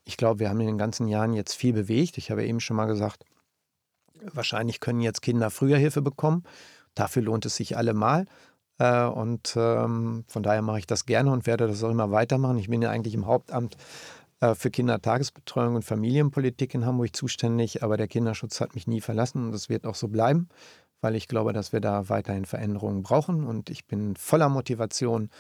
[0.05, 2.19] ich glaube, wir haben in den ganzen Jahren jetzt viel bewegt.
[2.19, 3.25] Ich habe eben schon mal gesagt,
[4.33, 6.43] wahrscheinlich können jetzt Kinder früher Hilfe bekommen.
[6.95, 8.27] Dafür lohnt es sich allemal.
[8.79, 12.59] Äh, und ähm, von daher mache ich das gerne und werde das auch immer weitermachen.
[12.59, 13.77] Ich bin ja eigentlich im Hauptamt
[14.55, 19.53] für Kindertagesbetreuung und Familienpolitik in Hamburg zuständig, aber der Kinderschutz hat mich nie verlassen und
[19.53, 20.49] das wird auch so bleiben,
[21.01, 25.31] weil ich glaube, dass wir da weiterhin Veränderungen brauchen und ich bin voller Motivation,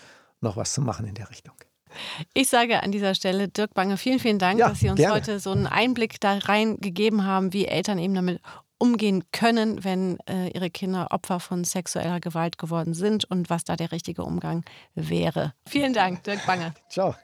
[0.40, 1.54] noch was zu machen in der Richtung.
[2.34, 5.14] Ich sage an dieser Stelle, Dirk Bange, vielen, vielen Dank, ja, dass Sie uns gerne.
[5.14, 8.40] heute so einen Einblick da rein gegeben haben, wie Eltern eben damit
[8.78, 13.76] umgehen können, wenn äh, ihre Kinder Opfer von sexueller Gewalt geworden sind und was da
[13.76, 15.54] der richtige Umgang wäre.
[15.66, 16.74] Vielen Dank, Dirk Bange.
[16.88, 17.14] Ciao.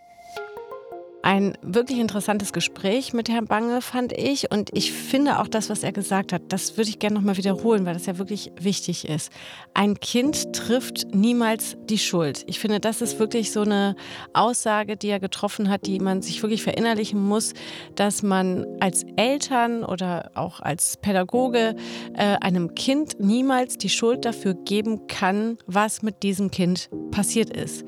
[1.25, 5.83] Ein wirklich interessantes Gespräch mit Herrn Bange fand ich und ich finde auch das, was
[5.83, 9.33] er gesagt hat, das würde ich gerne nochmal wiederholen, weil das ja wirklich wichtig ist.
[9.73, 12.45] Ein Kind trifft niemals die Schuld.
[12.47, 13.97] Ich finde, das ist wirklich so eine
[14.35, 17.55] Aussage, die er getroffen hat, die man sich wirklich verinnerlichen muss,
[17.95, 21.75] dass man als Eltern oder auch als Pädagoge
[22.13, 27.83] äh, einem Kind niemals die Schuld dafür geben kann, was mit diesem Kind passiert ist.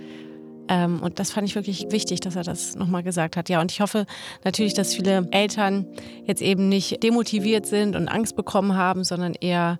[0.68, 3.48] Ähm, und das fand ich wirklich wichtig, dass er das nochmal gesagt hat.
[3.48, 4.06] Ja, und ich hoffe
[4.44, 5.86] natürlich, dass viele Eltern
[6.24, 9.78] jetzt eben nicht demotiviert sind und Angst bekommen haben, sondern eher,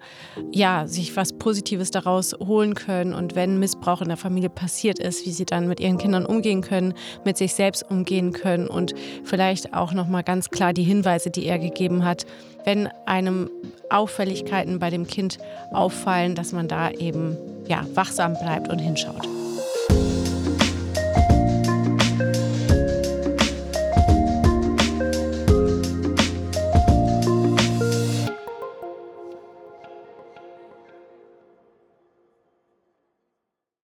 [0.52, 3.14] ja, sich was Positives daraus holen können.
[3.14, 6.60] Und wenn Missbrauch in der Familie passiert ist, wie sie dann mit ihren Kindern umgehen
[6.60, 11.46] können, mit sich selbst umgehen können und vielleicht auch nochmal ganz klar die Hinweise, die
[11.46, 12.26] er gegeben hat,
[12.64, 13.50] wenn einem
[13.90, 15.38] Auffälligkeiten bei dem Kind
[15.72, 19.45] auffallen, dass man da eben, ja, wachsam bleibt und hinschaut.